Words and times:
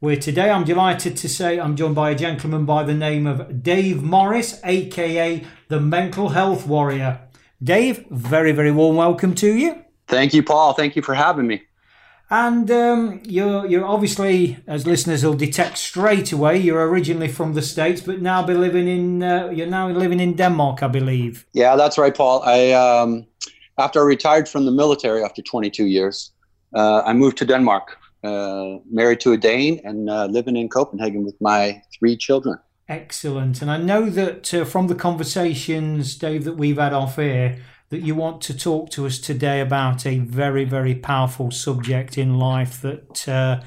where 0.00 0.16
today 0.16 0.50
I'm 0.50 0.64
delighted 0.64 1.14
to 1.18 1.28
say 1.28 1.60
I'm 1.60 1.76
joined 1.76 1.94
by 1.94 2.10
a 2.10 2.14
gentleman 2.14 2.64
by 2.64 2.84
the 2.84 2.94
name 2.94 3.26
of 3.26 3.62
Dave 3.62 4.02
Morris, 4.02 4.58
aka 4.64 5.44
the 5.68 5.78
Mental 5.78 6.30
Health 6.30 6.66
Warrior. 6.66 7.20
Dave, 7.62 8.06
very, 8.10 8.52
very 8.52 8.72
warm 8.72 8.96
welcome 8.96 9.34
to 9.34 9.52
you. 9.52 9.84
Thank 10.08 10.32
you, 10.32 10.42
Paul. 10.42 10.72
Thank 10.72 10.96
you 10.96 11.02
for 11.02 11.14
having 11.14 11.46
me. 11.46 11.62
And 12.30 12.70
um, 12.70 13.20
you're 13.24 13.66
you're 13.66 13.84
obviously, 13.84 14.56
as 14.66 14.86
listeners 14.86 15.22
will 15.22 15.34
detect 15.34 15.76
straight 15.76 16.32
away, 16.32 16.56
you're 16.56 16.88
originally 16.88 17.28
from 17.28 17.52
the 17.52 17.62
states, 17.62 18.00
but 18.00 18.22
now 18.22 18.42
be 18.42 18.54
living 18.54 18.88
in 18.88 19.22
uh, 19.22 19.50
you're 19.50 19.66
now 19.66 19.90
living 19.90 20.20
in 20.20 20.34
Denmark, 20.34 20.82
I 20.82 20.88
believe. 20.88 21.44
Yeah, 21.52 21.76
that's 21.76 21.98
right, 21.98 22.16
Paul. 22.16 22.42
I 22.44 22.72
um, 22.72 23.26
after 23.76 24.00
I 24.00 24.04
retired 24.04 24.48
from 24.48 24.64
the 24.64 24.72
military 24.72 25.22
after 25.22 25.42
22 25.42 25.84
years, 25.86 26.32
uh, 26.74 27.02
I 27.04 27.12
moved 27.12 27.36
to 27.38 27.44
Denmark 27.44 27.98
uh, 28.22 28.78
married 28.90 29.20
to 29.20 29.32
a 29.32 29.36
Dane 29.36 29.80
and 29.84 30.10
uh, 30.10 30.26
living 30.26 30.56
in 30.56 30.68
Copenhagen 30.68 31.24
with 31.24 31.40
my 31.40 31.82
three 31.98 32.16
children. 32.16 32.58
Excellent. 32.88 33.62
And 33.62 33.70
I 33.70 33.76
know 33.76 34.10
that 34.10 34.52
uh, 34.52 34.64
from 34.64 34.88
the 34.88 34.94
conversations, 34.94 36.16
Dave, 36.16 36.44
that 36.44 36.54
we've 36.54 36.78
had 36.78 36.92
off 36.92 37.18
air, 37.18 37.58
that 37.90 38.00
you 38.00 38.14
want 38.14 38.40
to 38.42 38.56
talk 38.56 38.90
to 38.90 39.06
us 39.06 39.18
today 39.18 39.60
about 39.60 40.06
a 40.06 40.18
very, 40.18 40.64
very 40.64 40.94
powerful 40.94 41.50
subject 41.50 42.18
in 42.18 42.38
life 42.38 42.80
that, 42.82 43.28
uh, 43.28 43.60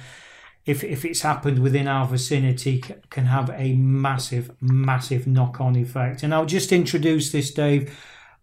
if, 0.65 0.83
if 0.83 1.03
it's 1.03 1.21
happened 1.21 1.59
within 1.59 1.87
our 1.87 2.05
vicinity, 2.05 2.81
can 3.09 3.25
have 3.25 3.49
a 3.53 3.73
massive, 3.75 4.51
massive 4.61 5.27
knock 5.27 5.59
on 5.59 5.75
effect. 5.75 6.23
And 6.23 6.33
I'll 6.33 6.45
just 6.45 6.71
introduce 6.71 7.31
this, 7.31 7.53
Dave, 7.53 7.97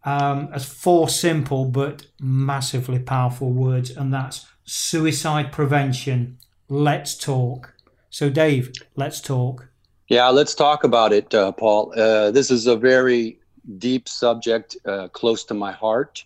um, 0.04 0.48
as 0.52 0.64
four 0.64 1.08
simple 1.08 1.64
but 1.66 2.06
massively 2.20 2.98
powerful 2.98 3.52
words, 3.52 3.90
and 3.90 4.12
that's 4.12 4.46
suicide 4.70 5.50
prevention. 5.50 6.38
Let's 6.68 7.16
talk. 7.16 7.74
So, 8.08 8.30
Dave, 8.30 8.72
let's 8.94 9.20
talk. 9.20 9.68
Yeah, 10.06 10.28
let's 10.28 10.54
talk 10.54 10.84
about 10.84 11.12
it, 11.12 11.34
uh, 11.34 11.50
Paul. 11.50 11.92
Uh, 11.96 12.30
this 12.30 12.52
is 12.52 12.68
a 12.68 12.76
very 12.76 13.40
deep 13.78 14.08
subject, 14.08 14.76
uh, 14.86 15.08
close 15.08 15.42
to 15.46 15.54
my 15.54 15.72
heart. 15.72 16.24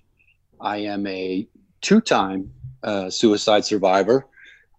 I 0.60 0.76
am 0.76 1.06
a 1.06 1.48
two 1.80 2.02
time 2.02 2.52
uh, 2.82 3.08
suicide 3.08 3.64
survivor. 3.64 4.26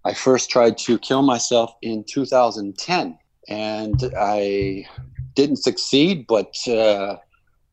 I 0.03 0.13
first 0.13 0.51
tried 0.51 0.77
to 0.79 0.99
kill 0.99 1.23
myself 1.23 1.73
in 1.81 2.03
2010, 2.03 3.17
and 3.47 4.13
I 4.15 4.85
didn't 5.33 5.57
succeed, 5.57 6.27
but 6.27 6.55
uh, 6.67 7.15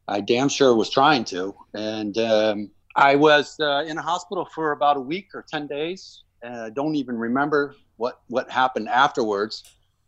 I 0.08 0.20
damn 0.22 0.48
sure 0.48 0.74
was 0.74 0.88
trying 0.88 1.24
to. 1.26 1.54
And 1.74 2.16
um, 2.16 2.70
I 2.96 3.16
was 3.16 3.56
uh, 3.60 3.84
in 3.86 3.98
a 3.98 4.02
hospital 4.02 4.48
for 4.54 4.72
about 4.72 4.96
a 4.96 5.00
week 5.00 5.28
or 5.34 5.44
10 5.48 5.66
days. 5.66 6.22
Uh, 6.44 6.70
don't 6.70 6.94
even 6.94 7.16
remember 7.16 7.74
what, 7.96 8.20
what 8.28 8.50
happened 8.50 8.88
afterwards. 8.88 9.62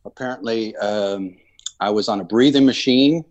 Apparently, 0.05 0.77
um, 0.77 1.37
I 1.81 1.91
was 1.91 2.09
on 2.09 2.21
a 2.21 2.25
breathing 2.25 2.67
machine. 2.67 3.25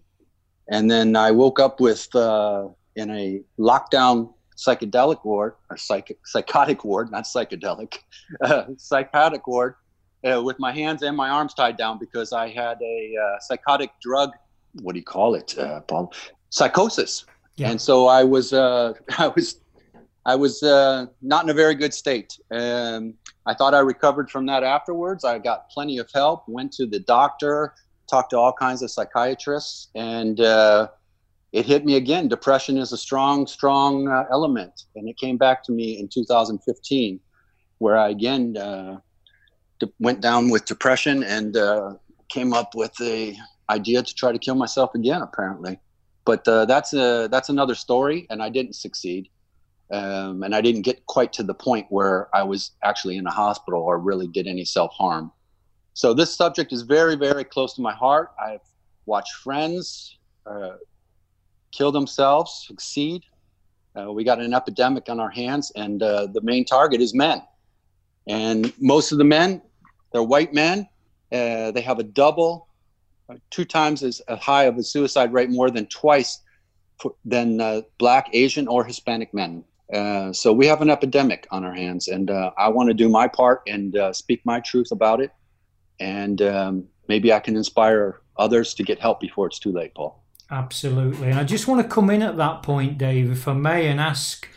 And 0.70 0.90
then 0.90 1.16
I 1.16 1.32
woke 1.32 1.60
up 1.60 1.80
with 1.80 2.14
uh, 2.16 2.68
in 2.96 3.10
a 3.12 3.42
lockdown 3.60 4.34
psychedelic 4.56 5.26
ward, 5.26 5.56
or 5.70 5.78
psych- 5.78 6.18
psychotic 6.24 6.86
ward, 6.86 7.12
not 7.12 7.26
psychedelic, 7.26 7.98
uh, 8.44 8.66
psychotic 8.78 9.46
ward, 9.46 9.76
uh, 10.24 10.42
with 10.42 10.58
my 10.60 10.72
hands 10.72 11.02
and 11.02 11.18
my 11.18 11.30
arms 11.30 11.54
tied 11.54 11.76
down 11.76 12.00
because 12.00 12.32
I 12.32 12.48
had 12.48 12.78
a 12.82 13.16
uh, 13.22 13.40
psychotic 13.42 13.92
drug. 14.02 14.32
What 14.82 14.94
do 14.94 15.00
you 15.00 15.06
call 15.06 15.36
it, 15.36 15.56
Paul? 15.88 16.14
Psychosis. 16.50 17.26
Yeah. 17.56 17.70
And 17.70 17.80
so 17.80 18.08
I 18.08 18.24
was, 18.24 18.54
uh, 18.54 18.94
I 19.18 19.28
was, 19.28 19.60
I 20.26 20.36
was 20.36 20.64
uh, 20.64 21.08
not 21.22 21.44
in 21.44 21.50
a 21.50 21.54
very 21.54 21.76
good 21.76 21.94
state. 21.94 22.40
And 22.50 23.16
I 23.46 23.54
thought 23.54 23.74
I 23.74 23.80
recovered 23.80 24.32
from 24.32 24.46
that 24.48 24.64
afterwards. 24.64 25.26
I 25.26 25.38
got 25.40 25.70
plenty 25.70 25.98
of 25.98 26.10
help. 26.14 26.48
Went 26.48 26.72
to 26.74 26.86
the 26.86 27.00
doctor, 27.00 27.74
talked 28.10 28.32
to 28.32 28.38
all 28.38 28.54
kinds 28.54 28.82
of 28.82 28.92
psychiatrists, 28.92 29.90
and 29.96 30.40
uh, 30.40 30.88
it 31.52 31.66
hit 31.66 31.86
me 31.86 31.96
again. 31.96 32.28
Depression 32.30 32.78
is 32.78 32.94
a 32.94 32.98
strong, 32.98 33.46
strong 33.48 34.08
uh, 34.08 34.26
element, 34.32 34.86
and 34.96 35.10
it 35.10 35.18
came 35.18 35.38
back 35.38 35.62
to 35.64 35.72
me 35.74 36.00
in 36.00 36.08
2015, 36.08 37.20
where 37.80 37.98
I 37.98 38.10
again 38.10 38.56
uh, 38.56 39.00
went 40.00 40.22
down 40.22 40.50
with 40.50 40.66
depression 40.66 41.24
and 41.24 41.58
uh, 41.58 41.96
came 42.30 42.54
up 42.54 42.76
with 42.76 42.94
the 42.96 43.36
idea 43.70 44.02
to 44.02 44.14
try 44.16 44.32
to 44.32 44.40
kill 44.40 44.56
myself 44.56 44.96
again. 44.96 45.22
Apparently 45.22 45.80
but 46.26 46.48
uh, 46.48 46.66
that's 46.66 46.94
a 46.94 47.28
that's 47.32 47.50
another 47.50 47.76
story 47.76 48.28
and 48.30 48.42
i 48.42 48.50
didn't 48.50 48.76
succeed. 48.76 49.30
Um, 49.92 50.44
and 50.44 50.56
i 50.56 50.62
didn't 50.62 50.82
get 50.82 51.06
quite 51.06 51.34
to 51.34 51.44
the 51.44 51.54
point 51.54 51.86
where 51.90 52.30
i 52.36 52.44
was 52.44 52.72
actually 52.84 53.18
in 53.18 53.28
a 53.28 53.32
hospital 53.32 53.82
or 53.82 54.00
really 54.00 54.28
did 54.28 54.48
any 54.48 54.66
self-harm. 54.66 55.32
So 55.94 56.14
this 56.14 56.36
subject 56.36 56.72
is 56.74 56.82
very 56.82 57.16
very 57.16 57.44
close 57.44 57.74
to 57.76 57.82
my 57.82 57.94
heart. 57.94 58.32
I've 58.44 58.68
watched 59.06 59.34
friends 59.36 60.18
uh, 60.46 60.78
kill 61.72 61.92
themselves 61.92 62.66
succeed. 62.68 63.24
Uh, 63.96 64.12
we 64.12 64.24
got 64.24 64.40
an 64.40 64.54
epidemic 64.54 65.10
on 65.10 65.20
our 65.20 65.30
hands 65.30 65.72
and 65.76 66.02
uh, 66.02 66.26
the 66.28 66.42
main 66.42 66.66
target 66.66 67.00
is 67.00 67.14
men. 67.14 67.44
And 68.28 68.74
most 68.80 69.12
of 69.12 69.18
the 69.18 69.24
men 69.24 69.62
they're 70.14 70.24
white 70.24 70.54
men. 70.54 70.88
Uh, 71.32 71.72
they 71.72 71.82
have 71.82 72.00
a 72.00 72.04
double 72.04 72.68
two 73.50 73.66
times 73.66 74.04
as 74.04 74.22
high 74.30 74.64
of 74.64 74.78
a 74.78 74.84
suicide 74.84 75.34
rate, 75.34 75.50
more 75.50 75.70
than 75.70 75.86
twice 75.88 76.42
than 77.26 77.60
uh, 77.60 77.82
Black, 77.98 78.30
Asian, 78.34 78.68
or 78.68 78.84
Hispanic 78.84 79.34
men. 79.34 79.64
Uh, 79.94 80.32
so 80.34 80.54
we 80.54 80.66
have 80.66 80.82
an 80.82 80.90
epidemic 80.90 81.48
on 81.52 81.64
our 81.64 81.74
hands, 81.74 82.08
and 82.08 82.32
uh, 82.32 82.52
I 82.58 82.70
want 82.70 82.90
to 82.90 82.94
do 82.94 83.10
my 83.10 83.28
part 83.28 83.62
and 83.68 83.96
uh, 83.96 84.14
speak 84.14 84.42
my 84.46 84.60
truth 84.60 84.92
about 84.92 85.22
it, 85.22 85.32
and 86.00 86.42
um, 86.42 86.86
maybe 87.08 87.32
I 87.34 87.40
can 87.40 87.56
inspire 87.56 88.22
others 88.38 88.74
to 88.76 88.84
get 88.84 89.00
help 89.00 89.20
before 89.20 89.48
it's 89.48 89.60
too 89.60 89.72
late, 89.72 89.94
Paul. 89.94 90.24
Absolutely, 90.50 91.30
and 91.30 91.40
I 91.40 91.44
just 91.44 91.68
want 91.68 91.82
to 91.82 91.88
come 91.88 92.10
in 92.10 92.22
at 92.22 92.38
that 92.38 92.64
point, 92.64 92.98
Dave, 92.98 93.32
if 93.32 93.48
I 93.48 93.54
may, 93.54 93.88
and 93.88 94.00
ask 94.00 94.48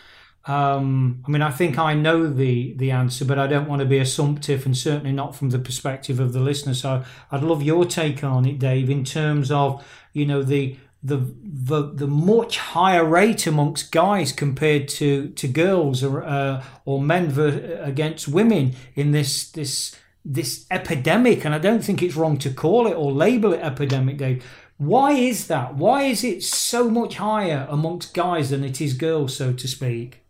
um, 0.46 1.24
I 1.26 1.30
mean, 1.30 1.42
I 1.42 1.50
think 1.50 1.76
I 1.78 1.94
know 1.94 2.28
the 2.28 2.72
the 2.74 2.92
answer, 2.92 3.24
but 3.24 3.38
I 3.38 3.48
don't 3.48 3.68
want 3.68 3.80
to 3.80 3.86
be 3.86 3.98
assumptive, 3.98 4.64
and 4.64 4.76
certainly 4.76 5.12
not 5.12 5.34
from 5.34 5.50
the 5.50 5.58
perspective 5.58 6.20
of 6.20 6.32
the 6.32 6.40
listener. 6.40 6.74
So 6.74 7.02
I'd 7.32 7.42
love 7.42 7.62
your 7.62 7.84
take 7.84 8.22
on 8.22 8.46
it, 8.46 8.58
Dave, 8.60 8.88
in 8.88 9.04
terms 9.04 9.50
of 9.50 9.84
you 10.12 10.24
know 10.24 10.42
the 10.44 10.76
the 11.02 11.18
the, 11.42 11.92
the 11.92 12.06
much 12.06 12.58
higher 12.58 13.04
rate 13.04 13.46
amongst 13.48 13.90
guys 13.90 14.30
compared 14.30 14.86
to 14.88 15.30
to 15.30 15.48
girls 15.48 16.04
or 16.04 16.22
uh, 16.22 16.62
or 16.84 17.00
men 17.00 17.28
ver- 17.28 17.80
against 17.82 18.28
women 18.28 18.76
in 18.94 19.10
this 19.10 19.50
this 19.50 19.96
this 20.24 20.64
epidemic, 20.70 21.44
and 21.44 21.56
I 21.56 21.58
don't 21.58 21.82
think 21.84 22.02
it's 22.02 22.14
wrong 22.14 22.36
to 22.38 22.50
call 22.50 22.86
it 22.86 22.94
or 22.94 23.10
label 23.10 23.52
it 23.52 23.60
epidemic, 23.60 24.18
Dave. 24.18 24.44
Why 24.78 25.12
is 25.12 25.48
that? 25.48 25.74
Why 25.74 26.02
is 26.04 26.22
it 26.22 26.44
so 26.44 26.88
much 26.88 27.16
higher 27.16 27.66
amongst 27.68 28.14
guys 28.14 28.50
than 28.50 28.62
it 28.62 28.80
is 28.80 28.92
girls, 28.92 29.36
so 29.36 29.52
to 29.52 29.66
speak? 29.66 30.25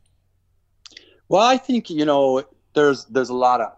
Well, 1.28 1.42
I 1.42 1.56
think 1.56 1.90
you 1.90 2.04
know 2.04 2.44
there's 2.74 3.04
there's 3.06 3.30
a 3.30 3.34
lot 3.34 3.60
of 3.60 3.72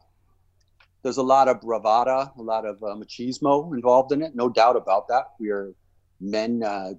there's 1.03 1.17
a 1.17 1.23
lot 1.23 1.49
of 1.49 1.61
bravada, 1.61 2.37
a 2.37 2.43
lot 2.43 2.67
of 2.67 2.83
uh, 2.83 2.95
machismo 2.95 3.73
involved 3.75 4.13
in 4.13 4.23
it. 4.23 4.35
No 4.35 4.49
doubt 4.49 4.77
about 4.77 5.09
that. 5.09 5.29
We 5.39 5.51
are 5.51 5.73
men. 6.21 6.63
Uh, 6.63 6.95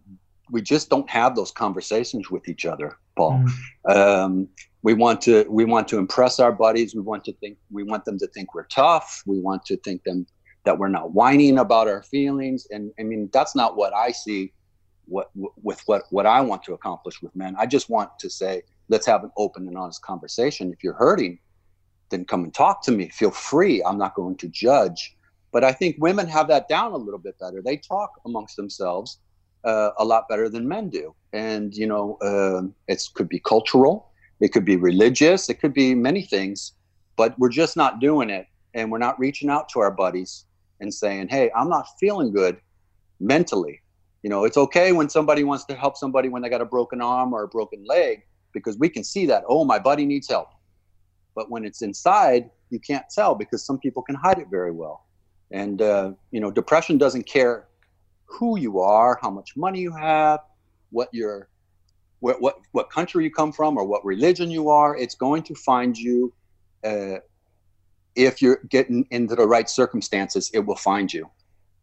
we 0.52 0.62
just 0.62 0.90
don't 0.90 1.10
have 1.10 1.36
those 1.36 1.52
conversations 1.52 2.32
with 2.32 2.50
each 2.50 2.66
other, 2.66 2.98
Paul. 3.16 3.44
Mm. 3.86 3.96
Um, 3.96 4.48
we 4.82 4.94
want 4.94 5.22
to 5.22 5.46
we 5.50 5.66
want 5.66 5.88
to 5.90 5.98
impress 5.98 6.40
our 6.40 6.52
buddies. 6.52 6.96
We 6.96 7.02
want 7.02 7.24
to 7.26 7.34
think 7.34 7.58
we 7.72 7.84
want 7.84 8.06
them 8.06 8.18
to 8.20 8.28
think 8.28 8.56
we're 8.56 8.66
tough. 8.68 9.22
We 9.26 9.40
want 9.40 9.66
to 9.66 9.78
think 9.78 10.04
them 10.04 10.26
that 10.64 10.78
we're 10.78 10.90
not 10.90 11.12
whining 11.12 11.60
about 11.60 11.88
our 11.88 12.04
feelings. 12.04 12.68
And 12.72 12.92
I 13.00 13.04
mean 13.04 13.30
that's 13.34 13.56
not 13.56 13.76
what 13.76 13.94
I 13.94 14.12
see. 14.12 14.54
What 15.06 15.30
with 15.36 15.82
what 15.86 16.04
what 16.12 16.26
I 16.26 16.42
want 16.42 16.64
to 16.64 16.74
accomplish 16.74 17.22
with 17.22 17.36
men. 17.36 17.56
I 17.58 17.66
just 17.66 17.90
want 17.90 18.18
to 18.20 18.30
say 18.30 18.64
let's 18.90 19.06
have 19.06 19.24
an 19.24 19.32
open 19.38 19.68
and 19.68 19.78
honest 19.78 20.02
conversation. 20.02 20.74
If 20.74 20.84
you're 20.84 20.94
hurting, 20.94 21.40
then 22.10 22.26
come 22.26 22.44
and 22.44 22.54
talk 22.54 22.84
to 22.84 22.92
me. 22.92 23.10
Feel 23.10 23.32
free. 23.32 23.84
I'm 23.84 23.98
not 23.98 24.16
going 24.16 24.36
to 24.38 24.48
judge. 24.48 25.16
But 25.52 25.64
I 25.64 25.72
think 25.72 25.96
women 26.00 26.28
have 26.28 26.48
that 26.50 26.68
down 26.68 26.92
a 26.92 26.98
little 26.98 27.20
bit 27.20 27.38
better. 27.40 27.62
They 27.64 27.78
talk 27.78 28.12
amongst 28.26 28.56
themselves 28.56 29.20
uh, 29.64 29.92
a 29.98 30.06
lot 30.06 30.28
better 30.30 30.50
than 30.50 30.68
men 30.68 30.90
do. 30.90 31.16
And, 31.34 31.76
you 31.76 31.88
know, 31.88 32.18
uh, 32.22 32.64
it 32.88 33.04
could 33.14 33.30
be 33.30 33.40
cultural, 33.40 34.12
it 34.40 34.50
could 34.50 34.66
be 34.66 34.78
religious, 34.78 35.50
it 35.50 35.56
could 35.56 35.74
be 35.74 35.94
many 35.94 36.24
things, 36.24 36.74
but 37.16 37.38
we're 37.38 37.50
just 37.50 37.76
not 37.76 38.00
doing 38.00 38.30
it. 38.30 38.48
And 38.74 38.92
we're 38.92 39.00
not 39.00 39.20
reaching 39.20 39.50
out 39.50 39.68
to 39.70 39.80
our 39.80 39.92
buddies 39.92 40.46
and 40.80 40.94
saying, 40.94 41.28
hey, 41.30 41.52
I'm 41.56 41.70
not 41.70 41.88
feeling 42.00 42.32
good 42.32 42.58
mentally. 43.20 43.82
You 44.24 44.30
know, 44.30 44.44
it's 44.44 44.58
okay 44.58 44.92
when 44.92 45.10
somebody 45.10 45.44
wants 45.44 45.66
to 45.66 45.76
help 45.76 45.98
somebody 45.98 46.30
when 46.30 46.42
they 46.42 46.50
got 46.50 46.62
a 46.62 46.66
broken 46.66 47.02
arm 47.02 47.34
or 47.34 47.44
a 47.44 47.48
broken 47.48 47.84
leg 47.86 48.24
because 48.54 48.78
we 48.78 48.90
can 48.90 49.04
see 49.04 49.26
that, 49.28 49.44
oh, 49.48 49.66
my 49.66 49.80
buddy 49.80 50.06
needs 50.06 50.28
help. 50.30 50.50
But 51.36 51.50
when 51.50 51.66
it's 51.66 51.82
inside, 51.82 52.50
you 52.70 52.80
can't 52.80 53.06
tell 53.10 53.36
because 53.36 53.66
some 53.66 53.80
people 53.80 54.02
can 54.02 54.16
hide 54.16 54.40
it 54.40 54.48
very 54.50 54.72
well. 54.72 55.06
And, 55.52 55.82
uh, 55.82 56.14
you 56.32 56.40
know, 56.40 56.52
depression 56.52 56.98
doesn't 56.98 57.24
care 57.24 57.68
who 58.26 58.60
you 58.60 58.80
are, 58.80 59.18
how 59.22 59.32
much 59.32 59.56
money 59.58 59.80
you 59.80 59.92
have, 59.92 60.40
what 60.92 61.10
your 61.12 61.50
what 62.20 62.42
what 62.42 62.56
what 62.72 62.90
country 62.90 63.24
you 63.24 63.32
come 63.32 63.52
from 63.52 63.78
or 63.78 63.86
what 63.86 64.04
religion 64.06 64.52
you 64.52 64.70
are. 64.70 64.96
It's 64.98 65.16
going 65.16 65.44
to 65.44 65.56
find 65.56 65.98
you 65.98 66.34
uh, 66.84 67.18
if 68.16 68.42
you're 68.42 68.62
getting 68.70 69.08
into 69.12 69.36
the 69.36 69.48
right 69.48 69.70
circumstances. 69.70 70.52
It 70.54 70.66
will 70.66 70.76
find 70.76 71.12
you 71.12 71.30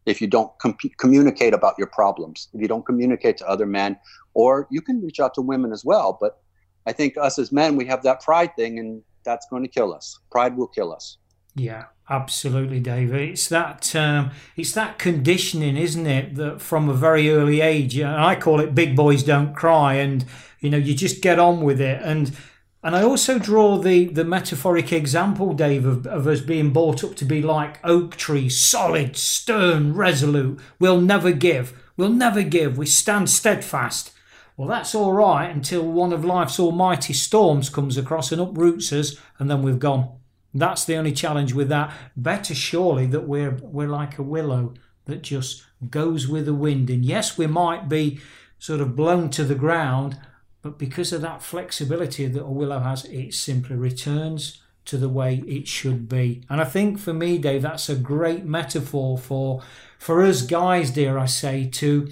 if 0.04 0.20
you 0.20 0.26
don't 0.26 0.50
com- 0.58 0.76
communicate 0.98 1.54
about 1.54 1.74
your 1.78 1.88
problems. 1.88 2.48
If 2.52 2.60
you 2.60 2.68
don't 2.68 2.86
communicate 2.86 3.36
to 3.38 3.48
other 3.48 3.66
men, 3.66 3.98
or 4.34 4.68
you 4.70 4.80
can 4.80 5.02
reach 5.02 5.20
out 5.20 5.34
to 5.34 5.40
women 5.40 5.72
as 5.72 5.84
well. 5.84 6.16
But 6.20 6.38
I 6.86 6.92
think 6.92 7.16
us 7.16 7.38
as 7.38 7.52
men, 7.52 7.76
we 7.76 7.86
have 7.86 8.02
that 8.04 8.22
pride 8.22 8.54
thing, 8.56 8.78
and 8.78 9.02
that's 9.24 9.46
going 9.48 9.62
to 9.62 9.68
kill 9.68 9.92
us. 9.92 10.18
Pride 10.30 10.56
will 10.56 10.68
kill 10.68 10.92
us. 10.92 11.18
Yeah, 11.56 11.86
absolutely, 12.08 12.80
David. 12.80 13.30
It's 13.30 13.48
that 13.48 13.96
um, 13.96 14.30
it's 14.56 14.72
that 14.72 14.98
conditioning, 14.98 15.76
isn't 15.76 16.06
it? 16.06 16.36
That 16.36 16.60
from 16.60 16.88
a 16.88 16.94
very 16.94 17.30
early 17.30 17.60
age, 17.60 17.96
and 17.96 18.08
I 18.08 18.36
call 18.36 18.60
it 18.60 18.74
"big 18.74 18.94
boys 18.94 19.22
don't 19.22 19.54
cry," 19.54 19.94
and 19.94 20.24
you 20.60 20.70
know, 20.70 20.78
you 20.78 20.94
just 20.94 21.22
get 21.22 21.38
on 21.38 21.62
with 21.62 21.80
it. 21.80 22.00
And 22.02 22.36
and 22.82 22.94
I 22.94 23.02
also 23.02 23.38
draw 23.38 23.78
the 23.78 24.04
the 24.04 24.24
metaphoric 24.24 24.92
example, 24.92 25.54
Dave, 25.54 25.86
of, 25.86 26.06
of 26.06 26.26
us 26.26 26.40
being 26.40 26.72
brought 26.72 27.02
up 27.02 27.16
to 27.16 27.24
be 27.24 27.42
like 27.42 27.80
oak 27.84 28.16
trees, 28.16 28.60
solid, 28.60 29.16
stern, 29.16 29.94
resolute. 29.94 30.60
We'll 30.78 31.00
never 31.00 31.32
give. 31.32 31.82
We'll 31.96 32.10
never 32.10 32.42
give. 32.42 32.76
We 32.76 32.86
stand 32.86 33.30
steadfast. 33.30 34.12
Well, 34.56 34.68
that's 34.68 34.94
all 34.94 35.12
right 35.12 35.50
until 35.50 35.82
one 35.82 36.12
of 36.12 36.24
life's 36.24 36.58
almighty 36.58 37.12
storms 37.12 37.68
comes 37.68 37.98
across 37.98 38.32
and 38.32 38.40
uproots 38.40 38.92
us, 38.92 39.16
and 39.38 39.50
then 39.50 39.62
we've 39.62 39.78
gone. 39.78 40.18
That's 40.54 40.84
the 40.84 40.96
only 40.96 41.12
challenge 41.12 41.52
with 41.52 41.68
that. 41.68 41.92
Better 42.16 42.54
surely 42.54 43.06
that 43.06 43.28
we're 43.28 43.58
we're 43.62 43.88
like 43.88 44.18
a 44.18 44.22
willow 44.22 44.72
that 45.04 45.22
just 45.22 45.64
goes 45.90 46.26
with 46.26 46.46
the 46.46 46.54
wind. 46.54 46.88
And 46.88 47.04
yes, 47.04 47.36
we 47.36 47.46
might 47.46 47.88
be 47.88 48.18
sort 48.58 48.80
of 48.80 48.96
blown 48.96 49.28
to 49.30 49.44
the 49.44 49.54
ground, 49.54 50.18
but 50.62 50.78
because 50.78 51.12
of 51.12 51.20
that 51.20 51.42
flexibility 51.42 52.26
that 52.26 52.42
a 52.42 52.50
willow 52.50 52.80
has, 52.80 53.04
it 53.04 53.34
simply 53.34 53.76
returns 53.76 54.62
to 54.86 54.96
the 54.96 55.08
way 55.08 55.42
it 55.46 55.68
should 55.68 56.08
be. 56.08 56.42
And 56.48 56.60
I 56.60 56.64
think 56.64 56.98
for 56.98 57.12
me, 57.12 57.38
Dave, 57.38 57.62
that's 57.62 57.88
a 57.88 57.96
great 57.96 58.44
metaphor 58.44 59.18
for 59.18 59.62
for 59.98 60.22
us 60.22 60.42
guys, 60.42 60.90
dear, 60.90 61.18
I 61.18 61.26
say, 61.26 61.68
to 61.74 62.08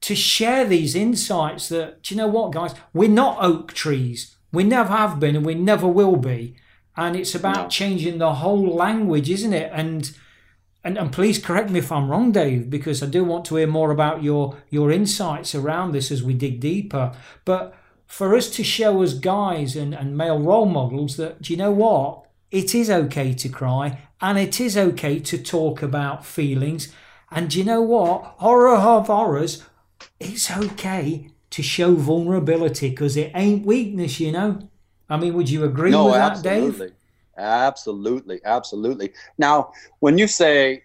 to 0.00 0.14
share 0.14 0.64
these 0.64 0.94
insights 0.94 1.68
that, 1.68 2.02
do 2.02 2.14
you 2.14 2.18
know 2.20 2.28
what, 2.28 2.52
guys? 2.52 2.74
We're 2.92 3.08
not 3.08 3.38
oak 3.40 3.72
trees. 3.72 4.36
We 4.52 4.64
never 4.64 4.90
have 4.90 5.20
been 5.20 5.36
and 5.36 5.44
we 5.44 5.54
never 5.54 5.86
will 5.86 6.16
be 6.16 6.56
and 6.98 7.14
it's 7.14 7.34
about 7.34 7.56
no. 7.56 7.68
changing 7.68 8.18
the 8.18 8.34
whole 8.34 8.74
language, 8.74 9.30
isn't 9.30 9.52
it? 9.52 9.70
And, 9.72 10.10
and 10.82 10.98
and 10.98 11.12
please 11.12 11.38
correct 11.38 11.70
me 11.70 11.78
if 11.78 11.92
I'm 11.92 12.10
wrong, 12.10 12.32
Dave, 12.32 12.68
because 12.68 13.02
I 13.04 13.06
do 13.06 13.22
want 13.24 13.44
to 13.46 13.56
hear 13.56 13.68
more 13.68 13.92
about 13.92 14.24
your 14.24 14.58
your 14.68 14.90
insights 14.90 15.54
around 15.54 15.92
this 15.92 16.10
as 16.10 16.24
we 16.24 16.34
dig 16.34 16.58
deeper. 16.58 17.12
But 17.44 17.72
for 18.04 18.34
us 18.34 18.50
to 18.50 18.64
show 18.64 19.00
as 19.02 19.16
guys 19.16 19.76
and, 19.76 19.94
and 19.94 20.16
male 20.16 20.40
role 20.40 20.66
models 20.66 21.16
that 21.18 21.40
do 21.40 21.52
you 21.52 21.56
know 21.56 21.70
what? 21.70 22.24
It 22.50 22.74
is 22.74 22.90
okay 22.90 23.32
to 23.32 23.48
cry 23.48 24.00
and 24.20 24.36
it 24.36 24.60
is 24.60 24.76
okay 24.76 25.20
to 25.20 25.38
talk 25.38 25.82
about 25.82 26.26
feelings. 26.26 26.92
And 27.30 27.50
do 27.50 27.58
you 27.58 27.64
know 27.64 27.82
what? 27.82 28.22
Horror 28.38 28.76
of 28.76 29.06
horrors, 29.06 29.62
it's 30.20 30.50
okay 30.50 31.30
to 31.50 31.62
show 31.62 31.94
vulnerability 31.94 32.90
because 32.90 33.16
it 33.16 33.32
ain't 33.34 33.64
weakness, 33.64 34.20
you 34.20 34.32
know. 34.32 34.68
I 35.08 35.16
mean, 35.16 35.34
would 35.34 35.48
you 35.48 35.64
agree 35.64 35.90
no, 35.90 36.06
with 36.06 36.14
absolutely. 36.14 36.70
that, 36.70 36.78
Dave? 36.78 36.92
Absolutely, 37.38 38.40
absolutely. 38.44 39.12
Now, 39.38 39.72
when 40.00 40.18
you 40.18 40.26
say, 40.26 40.82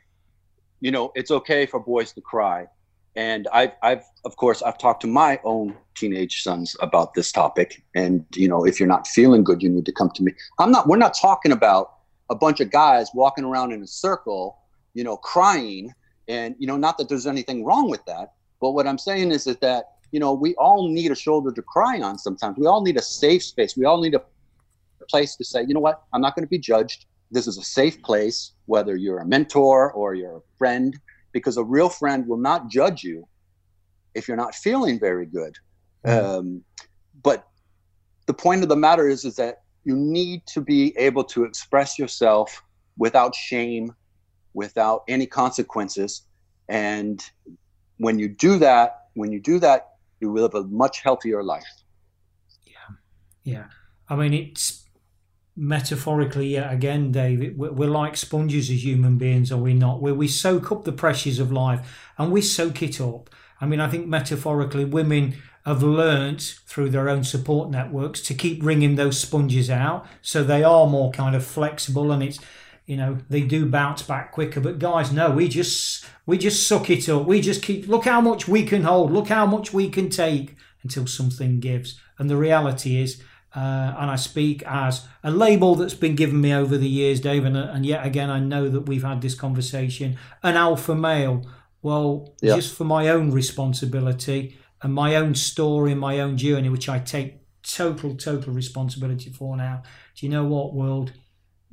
you 0.80 0.92
know, 0.92 1.12
it's 1.16 1.32
okay 1.32 1.66
for 1.66 1.80
boys 1.80 2.14
to 2.14 2.22
cry, 2.22 2.68
and 3.16 3.48
I've, 3.54 3.72
I've, 3.82 4.04
of 4.26 4.36
course, 4.38 4.62
I've 4.62 4.78
talked 4.78 5.02
to 5.02 5.08
my 5.08 5.40
own 5.44 5.76
teenage 5.96 6.42
sons 6.42 6.76
about 6.82 7.14
this 7.14 7.32
topic. 7.32 7.84
And 7.96 8.26
you 8.36 8.48
know, 8.48 8.66
if 8.66 8.80
you're 8.80 8.88
not 8.88 9.08
feeling 9.08 9.44
good, 9.44 9.62
you 9.62 9.70
need 9.70 9.86
to 9.86 9.92
come 9.92 10.10
to 10.12 10.24
me. 10.24 10.34
I'm 10.60 10.72
not. 10.72 10.88
We're 10.88 10.98
not 10.98 11.16
talking 11.20 11.52
about 11.52 11.94
a 12.30 12.36
bunch 12.36 12.60
of 12.60 12.72
guys 12.72 13.10
walking 13.14 13.44
around 13.44 13.72
in 13.72 13.84
a 13.84 13.88
circle, 13.88 14.58
you 14.94 15.04
know, 15.04 15.18
crying. 15.18 15.94
And 16.28 16.56
you 16.58 16.68
know, 16.68 16.78
not 16.78 16.98
that 16.98 17.10
there's 17.10 17.28
anything 17.28 17.66
wrong 17.66 17.90
with 17.90 18.04
that, 18.06 18.34
but 18.64 18.72
what 18.72 18.88
I'm 18.88 18.98
saying 18.98 19.32
is, 19.32 19.46
is 19.46 19.58
that 19.58 19.90
you 20.14 20.20
know, 20.20 20.32
we 20.32 20.54
all 20.56 20.88
need 20.88 21.12
a 21.12 21.16
shoulder 21.16 21.52
to 21.52 21.62
cry 21.64 22.00
on 22.00 22.18
sometimes. 22.20 22.56
We 22.58 22.68
all 22.68 22.82
need 22.82 22.98
a 22.98 23.02
safe 23.02 23.44
space. 23.44 23.76
We 23.76 23.84
all 23.84 24.00
need 24.00 24.14
a 24.14 24.22
place 25.10 25.36
to 25.36 25.44
say, 25.44 25.66
you 25.68 25.74
know 25.74 25.80
what, 25.80 26.04
I'm 26.14 26.22
not 26.22 26.36
going 26.36 26.46
to 26.46 26.50
be 26.50 26.60
judged. 26.60 27.08
This 27.32 27.48
is 27.48 27.58
a 27.58 27.64
safe 27.64 28.02
place, 28.04 28.54
whether 28.68 28.96
you're 28.96 29.20
a 29.20 29.26
mentor 29.26 29.92
or 29.92 30.14
you're 30.14 30.38
a 30.38 30.42
friend, 30.60 30.98
because 31.32 31.58
a 31.58 31.64
real 31.64 31.90
friend 31.90 32.28
will 32.28 32.38
not 32.38 32.70
judge 32.70 33.04
you 33.04 33.28
if 34.14 34.28
you're 34.28 34.38
not 34.38 34.54
feeling 34.54 35.00
very 35.00 35.26
good. 35.26 35.58
Mm-hmm. 36.06 36.26
Um, 36.26 36.64
but 37.24 37.48
the 38.28 38.36
point 38.36 38.62
of 38.62 38.70
the 38.70 38.78
matter 38.78 39.10
is, 39.10 39.26
is 39.26 39.36
that 39.38 39.64
you 39.84 39.96
need 39.96 40.46
to 40.54 40.62
be 40.62 40.96
able 40.96 41.24
to 41.26 41.44
express 41.44 41.98
yourself 41.98 42.64
without 42.98 43.34
shame, 43.34 43.94
without 44.54 45.02
any 45.08 45.26
consequences. 45.26 46.22
And 46.70 47.22
when 48.04 48.20
you 48.20 48.28
do 48.28 48.58
that, 48.60 49.08
when 49.14 49.32
you 49.32 49.40
do 49.40 49.60
that, 49.60 49.90
you 50.20 50.32
will 50.32 50.44
have 50.44 50.56
a 50.56 50.64
much 50.64 51.02
healthier 51.02 51.44
life. 51.44 51.66
Yeah, 52.66 52.96
yeah. 53.44 53.66
I 54.10 54.16
mean, 54.16 54.34
it's 54.34 54.84
metaphorically 55.56 56.48
yet 56.48 56.72
again, 56.72 57.12
David. 57.12 57.58
We're 57.58 57.90
like 57.90 58.18
sponges 58.18 58.70
as 58.70 58.84
human 58.84 59.18
beings, 59.18 59.52
are 59.52 59.58
we 59.58 59.74
not? 59.74 60.02
Where 60.02 60.14
we 60.14 60.28
soak 60.28 60.72
up 60.72 60.84
the 60.84 60.92
pressures 60.92 61.40
of 61.40 61.52
life 61.52 62.12
and 62.18 62.32
we 62.32 62.42
soak 62.42 62.82
it 62.82 63.00
up. 63.00 63.30
I 63.62 63.66
mean, 63.66 63.80
I 63.80 63.88
think 63.88 64.08
metaphorically, 64.08 64.86
women 64.86 65.36
have 65.66 65.82
learnt 65.82 66.60
through 66.66 66.90
their 66.90 67.08
own 67.08 67.24
support 67.24 67.70
networks 67.70 68.20
to 68.22 68.34
keep 68.34 68.64
wringing 68.64 68.96
those 68.96 69.20
sponges 69.20 69.70
out, 69.70 70.06
so 70.22 70.44
they 70.44 70.64
are 70.64 70.88
more 70.88 71.12
kind 71.12 71.36
of 71.36 71.46
flexible 71.46 72.12
and 72.12 72.22
it's 72.22 72.40
you 72.86 72.98
know 72.98 73.18
they 73.30 73.42
do 73.42 73.66
bounce 73.66 74.02
back 74.02 74.32
quicker 74.32 74.60
but 74.60 74.80
guys 74.80 75.12
no 75.12 75.32
we 75.32 75.48
just 75.48 76.06
we 76.26 76.38
just 76.38 76.68
suck 76.68 76.90
it 76.90 77.08
up 77.08 77.26
we 77.26 77.40
just 77.40 77.62
keep 77.62 77.88
look 77.88 78.06
how 78.06 78.20
much 78.20 78.48
we 78.48 78.64
can 78.64 78.84
hold 78.84 79.12
look 79.12 79.30
how 79.30 79.46
much 79.46 79.74
we 79.74 79.90
can 79.90 80.10
take 80.10 80.56
until 80.84 81.08
something 81.08 81.60
gives 81.60 82.00
and 82.20 82.30
the 82.30 82.38
reality 82.38 83.02
is 83.02 83.22
uh, 83.56 83.94
and 84.00 84.10
I 84.10 84.16
speak 84.16 84.64
as 84.66 85.06
a 85.24 85.30
label 85.30 85.76
that's 85.76 85.94
been 85.94 86.16
given 86.16 86.42
me 86.42 86.52
over 86.54 86.76
the 86.76 86.90
years, 86.90 87.20
Dave, 87.20 87.46
and, 87.46 87.56
and 87.56 87.86
yet 87.86 88.04
again, 88.04 88.32
I 88.32 88.40
know 88.40 88.68
that 88.68 88.88
we've 88.88 89.04
had 89.04 89.22
this 89.22 89.36
conversation. 89.36 90.18
An 90.42 90.56
alpha 90.56 90.96
male. 90.96 91.46
Well, 91.84 92.34
yeah. 92.42 92.56
just 92.56 92.76
for 92.76 92.84
my 92.84 93.10
own 93.10 93.30
responsibility 93.30 94.58
and 94.82 94.94
my 94.94 95.16
own 95.16 95.36
story 95.36 95.92
and 95.92 96.02
my 96.02 96.20
own 96.20 96.36
journey, 96.36 96.70
which 96.70 96.90
I 96.90 96.98
take 96.98 97.42
total, 97.62 98.16
total 98.16 98.54
responsibility 98.54 99.30
for 99.30 99.56
now. 99.56 99.84
Do 100.16 100.26
you 100.26 100.32
know 100.32 100.46
what, 100.46 100.74
world? 100.74 101.14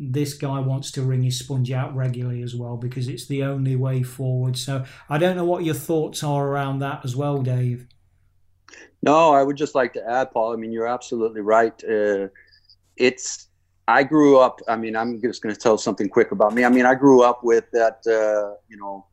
This 0.00 0.32
guy 0.32 0.58
wants 0.60 0.90
to 0.92 1.02
wring 1.02 1.22
his 1.22 1.38
sponge 1.38 1.70
out 1.70 1.94
regularly 1.94 2.42
as 2.42 2.54
well 2.54 2.78
because 2.78 3.06
it's 3.06 3.26
the 3.26 3.44
only 3.44 3.76
way 3.76 4.02
forward. 4.02 4.56
So 4.56 4.84
I 5.10 5.18
don't 5.18 5.36
know 5.36 5.44
what 5.44 5.62
your 5.62 5.74
thoughts 5.74 6.24
are 6.24 6.48
around 6.48 6.78
that 6.78 7.04
as 7.04 7.14
well, 7.14 7.42
Dave. 7.42 7.86
No, 9.02 9.32
I 9.32 9.42
would 9.42 9.56
just 9.56 9.74
like 9.74 9.92
to 9.92 10.10
add, 10.10 10.30
Paul. 10.32 10.54
I 10.54 10.56
mean, 10.56 10.72
you're 10.72 10.88
absolutely 10.88 11.42
right. 11.42 11.74
Uh, 11.84 12.28
it's 12.96 13.48
I 13.88 14.02
grew 14.02 14.38
up. 14.38 14.60
I 14.68 14.76
mean, 14.76 14.96
I'm 14.96 15.20
just 15.20 15.42
going 15.42 15.54
to 15.54 15.60
tell 15.60 15.76
something 15.76 16.08
quick 16.08 16.32
about 16.32 16.54
me. 16.54 16.64
I 16.64 16.70
mean, 16.70 16.86
I 16.86 16.94
grew 16.94 17.22
up 17.22 17.44
with 17.44 17.70
that. 17.72 17.98
Uh, 18.06 18.56
you 18.68 18.78
know, 18.78 19.06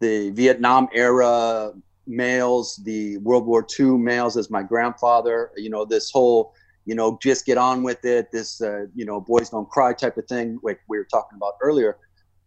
the 0.00 0.30
Vietnam 0.30 0.88
era 0.92 1.72
males, 2.06 2.80
the 2.84 3.18
World 3.18 3.46
War 3.46 3.66
II 3.78 3.98
males, 3.98 4.36
as 4.36 4.50
my 4.50 4.62
grandfather. 4.62 5.52
You 5.56 5.70
know, 5.70 5.84
this 5.84 6.10
whole 6.10 6.54
you 6.88 6.94
know, 6.94 7.18
just 7.22 7.44
get 7.44 7.58
on 7.58 7.82
with 7.82 8.02
it. 8.06 8.32
This, 8.32 8.62
uh, 8.62 8.86
you 8.94 9.04
know, 9.04 9.20
boys 9.20 9.50
don't 9.50 9.68
cry 9.68 9.92
type 9.92 10.16
of 10.16 10.26
thing, 10.26 10.58
like 10.62 10.80
we 10.88 10.96
were 10.96 11.04
talking 11.04 11.36
about 11.36 11.52
earlier. 11.60 11.98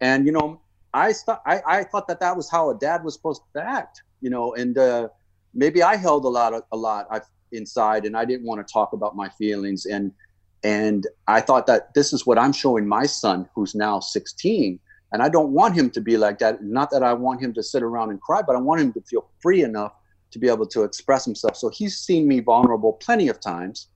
And 0.01 0.25
you 0.25 0.31
know, 0.31 0.59
I 0.95 1.13
thought 1.13 1.43
I, 1.45 1.83
thought 1.83 2.07
that 2.07 2.19
that 2.21 2.35
was 2.35 2.49
how 2.49 2.71
a 2.71 2.75
dad 2.75 3.03
was 3.03 3.13
supposed 3.13 3.43
to 3.55 3.63
act. 3.63 4.01
You 4.19 4.31
know, 4.31 4.55
and 4.55 4.75
uh, 4.79 5.09
maybe 5.53 5.83
I 5.83 5.95
held 5.95 6.25
a 6.25 6.27
lot 6.27 6.55
of, 6.55 6.63
a 6.71 6.77
lot 6.77 7.05
inside, 7.51 8.05
and 8.05 8.17
I 8.17 8.25
didn't 8.25 8.47
want 8.47 8.65
to 8.67 8.73
talk 8.73 8.93
about 8.93 9.15
my 9.15 9.29
feelings. 9.29 9.85
And 9.85 10.11
and 10.63 11.05
I 11.27 11.39
thought 11.39 11.67
that 11.67 11.93
this 11.93 12.11
is 12.11 12.25
what 12.25 12.39
I'm 12.39 12.53
showing 12.53 12.87
my 12.87 13.05
son, 13.05 13.47
who's 13.53 13.75
now 13.75 13.99
16, 13.99 14.79
And 15.11 15.21
I 15.21 15.29
don't 15.29 15.51
want 15.51 15.75
him 15.75 15.91
to 15.91 16.01
be 16.01 16.17
like 16.17 16.39
that. 16.39 16.63
Not 16.63 16.89
that 16.91 17.03
I 17.03 17.13
want 17.13 17.43
him 17.43 17.53
to 17.53 17.61
sit 17.61 17.83
around 17.83 18.09
and 18.09 18.19
cry, 18.19 18.41
but 18.41 18.55
I 18.55 18.59
want 18.59 18.81
him 18.81 18.91
to 18.93 19.01
feel 19.01 19.29
free 19.39 19.61
enough 19.61 19.93
to 20.31 20.39
be 20.39 20.47
able 20.47 20.65
to 20.65 20.83
express 20.83 21.25
himself. 21.25 21.57
So 21.57 21.69
he's 21.69 21.97
seen 21.97 22.27
me 22.27 22.39
vulnerable 22.39 22.93
plenty 22.93 23.27
of 23.27 23.39
times, 23.39 23.87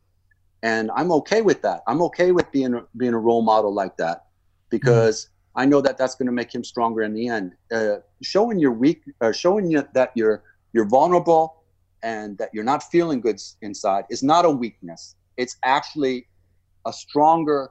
and 0.66 0.90
I'm 0.96 1.12
okay 1.12 1.44
with 1.44 1.62
that. 1.62 1.84
I'm 1.86 2.02
okay 2.02 2.32
with 2.32 2.52
being 2.52 2.82
being 2.98 3.14
a 3.14 3.20
role 3.20 3.44
model 3.44 3.72
like 3.72 3.98
that 3.98 4.26
because 4.72 5.26
mm-hmm. 5.26 5.60
I 5.62 5.66
know 5.66 5.80
that 5.80 5.96
that's 6.00 6.16
going 6.16 6.26
to 6.26 6.32
make 6.32 6.54
him 6.54 6.64
stronger 6.64 7.04
in 7.04 7.14
the 7.14 7.28
end. 7.28 7.54
Uh, 7.72 7.98
showing 8.24 8.58
your 8.58 8.72
weak, 8.72 9.04
uh, 9.22 9.32
showing 9.32 9.70
you 9.70 9.88
that 9.94 10.12
you're 10.16 10.42
you're 10.74 10.90
vulnerable 11.00 11.62
and 12.02 12.36
that 12.40 12.50
you're 12.52 12.64
not 12.64 12.82
feeling 12.82 13.22
good 13.22 13.40
inside 13.62 14.06
is 14.10 14.24
not 14.24 14.44
a 14.44 14.50
weakness. 14.50 15.16
It's 15.38 15.56
actually 15.64 16.28
a 16.88 16.92
stronger 16.92 17.70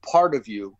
part 0.00 0.34
of 0.34 0.48
you. 0.48 0.74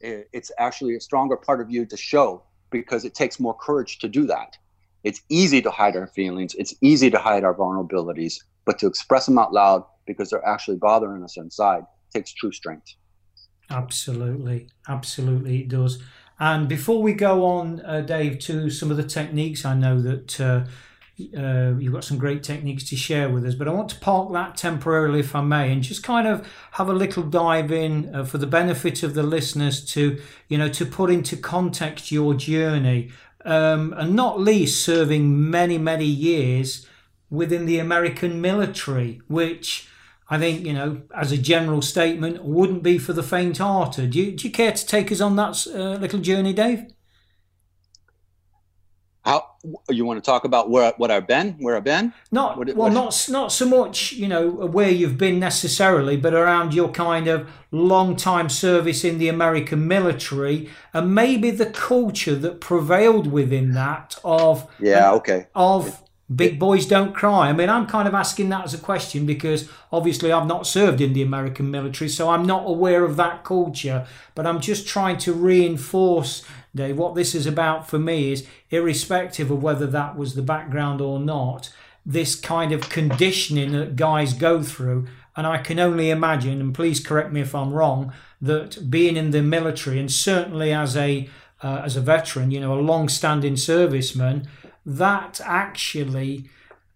It's 0.00 0.50
actually 0.58 0.96
a 0.96 1.00
stronger 1.00 1.36
part 1.36 1.60
of 1.62 1.70
you 1.70 1.86
to 1.86 1.96
show 1.96 2.42
because 2.70 3.06
it 3.06 3.14
takes 3.14 3.40
more 3.40 3.54
courage 3.54 3.98
to 4.00 4.08
do 4.08 4.26
that. 4.26 4.58
It's 5.04 5.22
easy 5.30 5.62
to 5.62 5.70
hide 5.70 5.96
our 5.96 6.06
feelings. 6.06 6.54
It's 6.56 6.74
easy 6.82 7.08
to 7.10 7.18
hide 7.18 7.44
our 7.44 7.54
vulnerabilities, 7.54 8.42
but 8.66 8.78
to 8.80 8.86
express 8.86 9.24
them 9.26 9.38
out 9.38 9.52
loud 9.52 9.84
because 10.06 10.30
they're 10.30 10.46
actually 10.46 10.76
bothering 10.76 11.22
us 11.22 11.36
inside 11.36 11.82
it 11.82 12.18
takes 12.18 12.32
true 12.32 12.52
strength. 12.52 12.94
Absolutely, 13.70 14.68
absolutely, 14.88 15.60
it 15.60 15.68
does. 15.68 16.02
And 16.38 16.68
before 16.68 17.02
we 17.02 17.12
go 17.12 17.44
on, 17.44 17.80
uh, 17.84 18.00
Dave, 18.00 18.38
to 18.40 18.68
some 18.68 18.90
of 18.90 18.96
the 18.96 19.04
techniques, 19.04 19.64
I 19.64 19.74
know 19.74 20.00
that 20.02 20.40
uh, 20.40 20.64
uh, 21.36 21.74
you've 21.78 21.92
got 21.92 22.04
some 22.04 22.18
great 22.18 22.42
techniques 22.42 22.84
to 22.90 22.96
share 22.96 23.28
with 23.28 23.44
us, 23.44 23.54
but 23.54 23.68
I 23.68 23.72
want 23.72 23.90
to 23.90 23.98
park 24.00 24.32
that 24.32 24.56
temporarily, 24.56 25.20
if 25.20 25.34
I 25.34 25.42
may, 25.42 25.72
and 25.72 25.82
just 25.82 26.02
kind 26.02 26.26
of 26.26 26.46
have 26.72 26.88
a 26.88 26.94
little 26.94 27.22
dive 27.22 27.70
in 27.70 28.14
uh, 28.14 28.24
for 28.24 28.38
the 28.38 28.46
benefit 28.46 29.02
of 29.02 29.14
the 29.14 29.22
listeners 29.22 29.84
to, 29.92 30.20
you 30.48 30.58
know, 30.58 30.68
to 30.70 30.84
put 30.84 31.10
into 31.10 31.36
context 31.36 32.10
your 32.10 32.34
journey, 32.34 33.10
um, 33.44 33.94
and 33.96 34.14
not 34.14 34.40
least 34.40 34.84
serving 34.84 35.50
many, 35.50 35.78
many 35.78 36.06
years 36.06 36.86
within 37.30 37.66
the 37.66 37.78
American 37.78 38.40
military, 38.40 39.20
which 39.28 39.88
I 40.28 40.38
think, 40.38 40.64
you 40.64 40.72
know, 40.72 41.02
as 41.14 41.32
a 41.32 41.36
general 41.36 41.82
statement, 41.82 42.44
wouldn't 42.44 42.82
be 42.82 42.98
for 42.98 43.12
the 43.12 43.22
faint-hearted. 43.22 44.10
Do 44.10 44.18
you, 44.18 44.32
do 44.32 44.48
you 44.48 44.52
care 44.52 44.72
to 44.72 44.86
take 44.86 45.12
us 45.12 45.20
on 45.20 45.36
that 45.36 45.66
uh, 45.66 46.00
little 46.00 46.20
journey, 46.20 46.52
Dave? 46.52 46.86
How 49.24 49.50
you 49.88 50.04
want 50.04 50.22
to 50.22 50.28
talk 50.28 50.44
about 50.44 50.68
where 50.68 50.92
what 50.96 51.12
I've 51.12 51.28
been, 51.28 51.52
where 51.60 51.76
I've 51.76 51.84
been? 51.84 52.12
Not 52.32 52.58
what, 52.58 52.74
well, 52.74 52.90
not 52.90 53.28
not 53.30 53.52
so 53.52 53.66
much 53.66 54.12
you 54.12 54.26
know 54.26 54.50
where 54.50 54.90
you've 54.90 55.16
been 55.16 55.38
necessarily, 55.38 56.16
but 56.16 56.34
around 56.34 56.74
your 56.74 56.90
kind 56.90 57.28
of 57.28 57.48
long 57.70 58.16
time 58.16 58.48
service 58.48 59.04
in 59.04 59.18
the 59.18 59.28
American 59.28 59.86
military, 59.86 60.68
and 60.92 61.14
maybe 61.14 61.52
the 61.52 61.66
culture 61.66 62.34
that 62.34 62.60
prevailed 62.60 63.28
within 63.30 63.74
that 63.74 64.18
of 64.24 64.66
yeah, 64.80 65.12
okay, 65.12 65.46
of 65.54 66.02
big 66.36 66.58
boys 66.58 66.86
don't 66.86 67.14
cry. 67.14 67.48
I 67.48 67.52
mean, 67.52 67.68
I'm 67.68 67.86
kind 67.86 68.06
of 68.06 68.14
asking 68.14 68.48
that 68.50 68.64
as 68.64 68.74
a 68.74 68.78
question 68.78 69.26
because 69.26 69.68
obviously 69.90 70.32
I've 70.32 70.46
not 70.46 70.66
served 70.66 71.00
in 71.00 71.12
the 71.12 71.22
American 71.22 71.70
military, 71.70 72.08
so 72.08 72.30
I'm 72.30 72.46
not 72.46 72.66
aware 72.66 73.04
of 73.04 73.16
that 73.16 73.44
culture. 73.44 74.06
But 74.34 74.46
I'm 74.46 74.60
just 74.60 74.86
trying 74.86 75.18
to 75.18 75.32
reinforce, 75.32 76.44
Dave, 76.74 76.96
what 76.96 77.14
this 77.14 77.34
is 77.34 77.46
about 77.46 77.88
for 77.88 77.98
me 77.98 78.32
is 78.32 78.46
irrespective 78.70 79.50
of 79.50 79.62
whether 79.62 79.86
that 79.86 80.16
was 80.16 80.34
the 80.34 80.42
background 80.42 81.00
or 81.00 81.18
not, 81.18 81.72
this 82.04 82.34
kind 82.34 82.72
of 82.72 82.88
conditioning 82.88 83.72
that 83.72 83.96
guys 83.96 84.32
go 84.32 84.62
through. 84.62 85.06
And 85.36 85.46
I 85.46 85.58
can 85.58 85.78
only 85.78 86.10
imagine, 86.10 86.60
and 86.60 86.74
please 86.74 87.00
correct 87.00 87.32
me 87.32 87.40
if 87.40 87.54
I'm 87.54 87.72
wrong, 87.72 88.12
that 88.40 88.90
being 88.90 89.16
in 89.16 89.30
the 89.30 89.42
military 89.42 89.98
and 89.98 90.10
certainly 90.10 90.72
as 90.72 90.96
a 90.96 91.28
uh, 91.62 91.82
as 91.84 91.96
a 91.96 92.00
veteran, 92.00 92.50
you 92.50 92.60
know, 92.60 92.74
a 92.74 92.80
long-standing 92.80 93.54
serviceman, 93.54 94.46
that 94.84 95.40
actually 95.44 96.48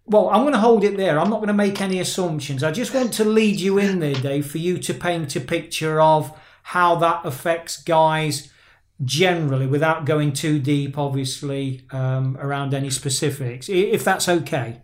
well, 0.08 0.28
I'm 0.30 0.42
going 0.42 0.52
to 0.52 0.60
hold 0.60 0.84
it 0.84 0.96
there. 0.96 1.18
I'm 1.18 1.30
not 1.30 1.38
going 1.38 1.48
to 1.48 1.54
make 1.54 1.80
any 1.80 1.98
assumptions. 1.98 2.62
I 2.62 2.70
just 2.70 2.94
want 2.94 3.12
to 3.14 3.24
lead 3.24 3.58
you 3.58 3.78
in 3.78 3.98
there, 3.98 4.14
Dave, 4.14 4.46
for 4.46 4.58
you 4.58 4.78
to 4.78 4.94
paint 4.94 5.34
a 5.34 5.40
picture 5.40 6.00
of 6.00 6.32
how 6.62 6.94
that 6.96 7.24
affects 7.24 7.82
guys 7.82 8.52
generally 9.04 9.66
without 9.66 10.04
going 10.04 10.32
too 10.32 10.58
deep, 10.58 10.96
obviously, 10.96 11.82
um, 11.90 12.36
around 12.40 12.72
any 12.72 12.90
specifics, 12.90 13.68
if 13.68 14.04
that's 14.04 14.28
okay. 14.28 14.80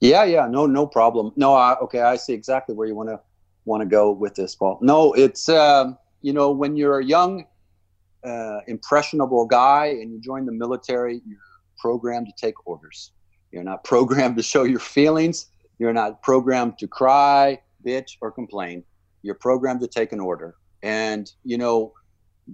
Yeah, 0.00 0.24
yeah, 0.24 0.46
no, 0.46 0.66
no 0.66 0.86
problem. 0.86 1.32
No, 1.36 1.54
I, 1.54 1.78
okay, 1.80 2.00
I 2.00 2.16
see 2.16 2.34
exactly 2.34 2.74
where 2.74 2.86
you 2.86 2.94
want 2.94 3.08
to 3.08 3.20
want 3.64 3.80
to 3.80 3.86
go 3.86 4.10
with 4.10 4.34
this, 4.34 4.54
Paul. 4.54 4.78
No, 4.82 5.14
it's 5.14 5.48
um, 5.48 5.96
you 6.20 6.34
know 6.34 6.50
when 6.50 6.76
you're 6.76 6.98
a 6.98 7.04
young, 7.04 7.46
uh, 8.22 8.58
impressionable 8.66 9.46
guy 9.46 9.86
and 9.86 10.12
you 10.12 10.20
join 10.20 10.44
the 10.44 10.52
military, 10.52 11.22
you're 11.26 11.38
programmed 11.84 12.26
to 12.26 12.32
take 12.46 12.66
orders. 12.66 13.12
You're 13.52 13.68
not 13.72 13.84
programmed 13.92 14.36
to 14.38 14.42
show 14.42 14.64
your 14.64 14.84
feelings. 14.96 15.48
You're 15.78 15.92
not 15.92 16.22
programmed 16.22 16.78
to 16.78 16.86
cry, 16.88 17.60
bitch, 17.86 18.16
or 18.22 18.30
complain. 18.30 18.82
You're 19.22 19.40
programmed 19.48 19.80
to 19.80 19.88
take 19.98 20.12
an 20.12 20.20
order. 20.20 20.54
And 20.82 21.30
you 21.44 21.58
know, 21.58 21.92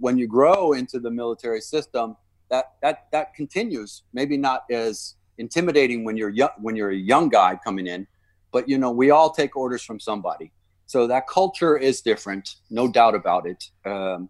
when 0.00 0.18
you 0.18 0.26
grow 0.26 0.72
into 0.72 0.98
the 0.98 1.12
military 1.12 1.60
system, 1.60 2.16
that 2.50 2.64
that 2.82 2.96
that 3.12 3.34
continues. 3.34 4.02
Maybe 4.12 4.36
not 4.36 4.64
as 4.68 5.14
intimidating 5.38 6.02
when 6.06 6.16
you're 6.16 6.34
young 6.40 6.54
when 6.58 6.74
you're 6.74 6.90
a 6.90 7.02
young 7.12 7.28
guy 7.28 7.58
coming 7.64 7.86
in, 7.86 8.08
but 8.50 8.68
you 8.68 8.78
know, 8.78 8.90
we 8.90 9.10
all 9.10 9.30
take 9.30 9.56
orders 9.56 9.82
from 9.84 10.00
somebody. 10.00 10.50
So 10.86 11.06
that 11.06 11.28
culture 11.28 11.76
is 11.78 12.00
different, 12.00 12.56
no 12.68 12.88
doubt 12.88 13.14
about 13.14 13.46
it. 13.46 13.60
Um, 13.86 14.28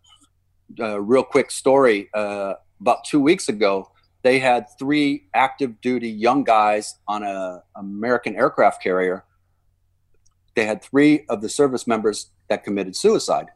a 0.79 1.01
real 1.01 1.25
quick 1.25 1.51
story. 1.51 2.11
Uh, 2.13 2.55
about 2.83 3.05
two 3.05 3.21
weeks 3.21 3.49
ago, 3.49 3.91
they 4.23 4.39
had 4.39 4.67
three 4.79 5.29
active 5.35 5.81
duty 5.81 6.11
young 6.11 6.45
guys 6.45 6.97
on 7.09 7.23
a 7.23 7.63
American 7.77 8.37
aircraft 8.37 8.83
carrier. 8.83 9.25
They 10.55 10.67
had 10.67 10.83
three 10.83 11.25
of 11.29 11.41
the 11.41 11.49
service 11.49 11.87
members 11.87 12.31
that 12.49 12.65
committed 12.65 12.97
suicide, 12.97 13.47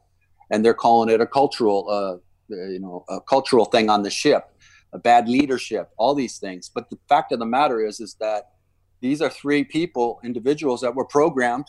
and 0.51 0.65
they're 0.65 0.75
calling 0.75 1.11
it 1.11 1.21
a 1.21 1.27
cultural, 1.27 1.91
uh, 1.91 2.17
you 2.49 2.79
know, 2.79 3.05
a 3.09 3.21
cultural 3.21 3.67
thing 3.67 3.91
on 3.91 4.03
the 4.03 4.11
ship, 4.11 4.57
a 4.93 4.99
bad 4.99 5.29
leadership, 5.29 5.91
all 5.99 6.15
these 6.15 6.39
things. 6.39 6.71
But 6.73 6.89
the 6.89 6.99
fact 7.09 7.33
of 7.33 7.41
the 7.41 7.47
matter 7.47 7.85
is, 7.85 8.01
is 8.01 8.15
that 8.21 8.53
these 9.01 9.21
are 9.21 9.29
three 9.29 9.65
people, 9.65 10.21
individuals 10.25 10.81
that 10.81 10.95
were 10.95 11.05
programmed 11.05 11.67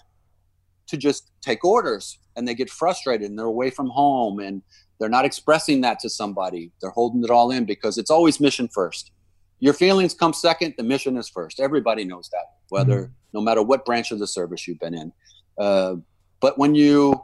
to 0.87 0.95
just 0.95 1.31
take 1.41 1.65
orders, 1.65 2.19
and 2.35 2.47
they 2.47 2.53
get 2.53 2.69
frustrated, 2.69 3.29
and 3.29 3.37
they're 3.37 3.45
away 3.45 3.71
from 3.71 3.89
home, 3.89 4.39
and 4.39 4.61
they're 4.99 5.09
not 5.09 5.25
expressing 5.25 5.81
that 5.81 5.99
to 5.99 6.09
somebody. 6.09 6.71
They're 6.81 6.91
holding 6.91 7.23
it 7.23 7.29
all 7.29 7.51
in 7.51 7.65
because 7.65 7.97
it's 7.97 8.09
always 8.09 8.39
mission 8.39 8.67
first. 8.67 9.11
Your 9.59 9.73
feelings 9.73 10.13
come 10.13 10.33
second, 10.33 10.75
the 10.77 10.83
mission 10.83 11.17
is 11.17 11.29
first. 11.29 11.59
Everybody 11.59 12.05
knows 12.05 12.29
that, 12.31 12.45
whether 12.69 13.03
mm-hmm. 13.03 13.13
no 13.33 13.41
matter 13.41 13.61
what 13.61 13.85
branch 13.85 14.11
of 14.11 14.19
the 14.19 14.27
service 14.27 14.67
you've 14.67 14.79
been 14.79 14.93
in. 14.93 15.13
Uh, 15.57 15.95
but 16.39 16.57
when 16.57 16.75
you 16.75 17.21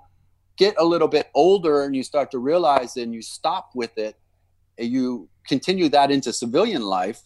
get 0.57 0.75
a 0.77 0.83
little 0.83 1.07
bit 1.07 1.29
older 1.33 1.83
and 1.83 1.95
you 1.95 2.03
start 2.03 2.31
to 2.31 2.39
realize 2.39 2.97
and 2.97 3.13
you 3.13 3.21
stop 3.21 3.71
with 3.75 3.97
it, 3.97 4.17
you 4.77 5.29
continue 5.47 5.89
that 5.89 6.11
into 6.11 6.31
civilian 6.31 6.81
life, 6.83 7.21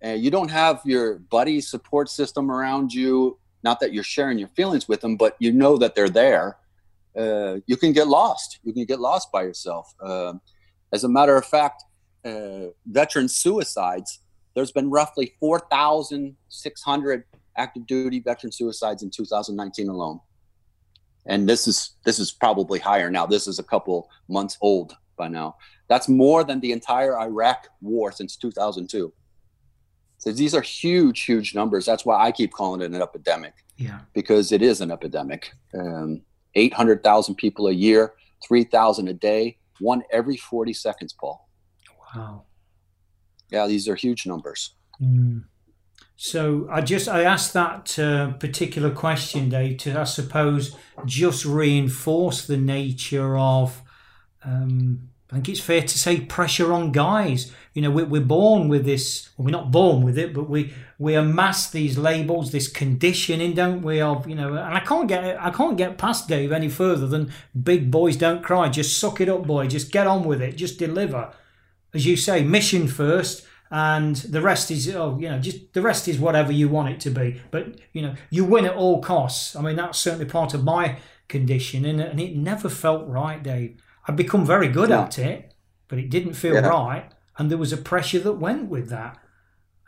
and 0.00 0.22
you 0.22 0.30
don't 0.30 0.50
have 0.50 0.80
your 0.84 1.18
buddy 1.18 1.60
support 1.60 2.08
system 2.08 2.50
around 2.50 2.92
you. 2.92 3.38
Not 3.64 3.80
that 3.80 3.92
you're 3.92 4.04
sharing 4.04 4.38
your 4.38 4.48
feelings 4.48 4.88
with 4.88 5.00
them, 5.00 5.16
but 5.16 5.36
you 5.38 5.52
know 5.52 5.76
that 5.78 5.94
they're 5.94 6.08
there 6.08 6.58
uh, 7.16 7.56
you 7.66 7.76
can 7.76 7.92
get 7.92 8.06
lost. 8.06 8.58
You 8.62 8.72
can 8.72 8.84
get 8.84 9.00
lost 9.00 9.30
by 9.32 9.42
yourself. 9.42 9.94
Uh, 10.00 10.34
as 10.92 11.04
a 11.04 11.08
matter 11.08 11.36
of 11.36 11.44
fact, 11.44 11.84
uh, 12.24 12.66
veteran 12.86 13.28
suicides, 13.28 14.20
there's 14.54 14.72
been 14.72 14.90
roughly 14.90 15.34
4,600 15.40 17.24
active 17.56 17.86
duty 17.86 18.20
veteran 18.20 18.52
suicides 18.52 19.02
in 19.02 19.10
2019 19.10 19.88
alone. 19.88 20.20
And 21.26 21.48
this 21.48 21.68
is 21.68 21.92
this 22.04 22.18
is 22.18 22.32
probably 22.32 22.80
higher 22.80 23.10
now. 23.10 23.26
This 23.26 23.46
is 23.46 23.58
a 23.58 23.62
couple 23.62 24.10
months 24.28 24.58
old 24.60 24.96
by 25.16 25.28
now. 25.28 25.56
That's 25.88 26.08
more 26.08 26.42
than 26.42 26.58
the 26.60 26.72
entire 26.72 27.18
Iraq 27.18 27.68
war 27.80 28.10
since 28.10 28.36
2002. 28.36 29.12
So 30.18 30.32
these 30.32 30.54
are 30.54 30.60
huge, 30.60 31.22
huge 31.22 31.54
numbers. 31.54 31.84
That's 31.84 32.06
why 32.06 32.24
I 32.24 32.32
keep 32.32 32.52
calling 32.52 32.80
it 32.80 32.92
an 32.92 33.02
epidemic. 33.02 33.54
Yeah. 33.76 34.00
Because 34.14 34.52
it 34.52 34.62
is 34.62 34.80
an 34.80 34.90
epidemic. 34.90 35.52
Um, 35.74 36.22
800,000 36.54 37.34
people 37.34 37.68
a 37.68 37.72
year, 37.72 38.14
3,000 38.46 39.08
a 39.08 39.12
day, 39.12 39.58
one 39.80 40.02
every 40.12 40.36
40 40.36 40.72
seconds, 40.72 41.12
Paul. 41.12 41.48
Wow. 42.14 42.44
Yeah, 43.50 43.66
these 43.66 43.88
are 43.88 43.94
huge 43.94 44.26
numbers. 44.26 44.74
Mm. 45.00 45.44
So 46.16 46.68
I 46.70 46.82
just 46.82 47.08
I 47.08 47.24
asked 47.24 47.52
that 47.54 47.98
uh, 47.98 48.32
particular 48.34 48.90
question, 48.90 49.48
Dave, 49.48 49.78
to 49.78 49.98
I 49.98 50.04
suppose 50.04 50.76
just 51.04 51.44
reinforce 51.44 52.46
the 52.46 52.56
nature 52.56 53.36
of 53.36 53.82
um, 54.44 55.08
I 55.32 55.36
think 55.36 55.48
it's 55.48 55.60
fair 55.60 55.80
to 55.80 55.98
say 55.98 56.20
pressure 56.20 56.74
on 56.74 56.92
guys. 56.92 57.50
You 57.72 57.80
know, 57.80 57.90
we're, 57.90 58.04
we're 58.04 58.20
born 58.20 58.68
with 58.68 58.84
this. 58.84 59.30
Well, 59.36 59.46
we're 59.46 59.50
not 59.50 59.70
born 59.70 60.02
with 60.02 60.18
it, 60.18 60.34
but 60.34 60.46
we 60.46 60.74
we 60.98 61.14
amass 61.14 61.70
these 61.70 61.96
labels, 61.96 62.52
this 62.52 62.68
conditioning, 62.68 63.54
don't 63.54 63.80
we? 63.80 64.02
Of 64.02 64.28
you 64.28 64.34
know, 64.34 64.48
and 64.48 64.74
I 64.74 64.80
can't 64.80 65.08
get 65.08 65.42
I 65.42 65.48
can't 65.50 65.78
get 65.78 65.96
past 65.96 66.28
Dave 66.28 66.52
any 66.52 66.68
further 66.68 67.06
than 67.06 67.32
big 67.60 67.90
boys 67.90 68.16
don't 68.16 68.42
cry. 68.42 68.68
Just 68.68 68.98
suck 68.98 69.22
it 69.22 69.30
up, 69.30 69.46
boy. 69.46 69.68
Just 69.68 69.90
get 69.90 70.06
on 70.06 70.24
with 70.24 70.42
it. 70.42 70.56
Just 70.56 70.78
deliver. 70.78 71.32
as 71.94 72.04
you 72.04 72.14
say, 72.14 72.44
mission 72.44 72.86
first, 72.86 73.46
and 73.70 74.16
the 74.16 74.42
rest 74.42 74.70
is 74.70 74.94
oh 74.94 75.18
you 75.18 75.30
know 75.30 75.38
just 75.38 75.72
the 75.72 75.80
rest 75.80 76.08
is 76.08 76.18
whatever 76.18 76.52
you 76.52 76.68
want 76.68 76.90
it 76.90 77.00
to 77.00 77.10
be. 77.10 77.40
But 77.50 77.80
you 77.94 78.02
know 78.02 78.14
you 78.28 78.44
win 78.44 78.66
at 78.66 78.76
all 78.76 79.00
costs. 79.00 79.56
I 79.56 79.62
mean 79.62 79.76
that's 79.76 79.98
certainly 79.98 80.26
part 80.26 80.52
of 80.52 80.62
my 80.62 80.98
condition, 81.28 81.86
and, 81.86 82.02
and 82.02 82.20
it 82.20 82.36
never 82.36 82.68
felt 82.68 83.08
right, 83.08 83.42
Dave. 83.42 83.80
I'd 84.06 84.16
become 84.16 84.44
very 84.44 84.68
good 84.68 84.90
yeah. 84.90 85.02
at 85.02 85.18
it, 85.18 85.54
but 85.88 85.98
it 85.98 86.10
didn't 86.10 86.34
feel 86.34 86.54
yeah. 86.54 86.68
right, 86.68 87.12
and 87.38 87.50
there 87.50 87.58
was 87.58 87.72
a 87.72 87.76
pressure 87.76 88.18
that 88.20 88.34
went 88.34 88.68
with 88.68 88.88
that. 88.90 89.18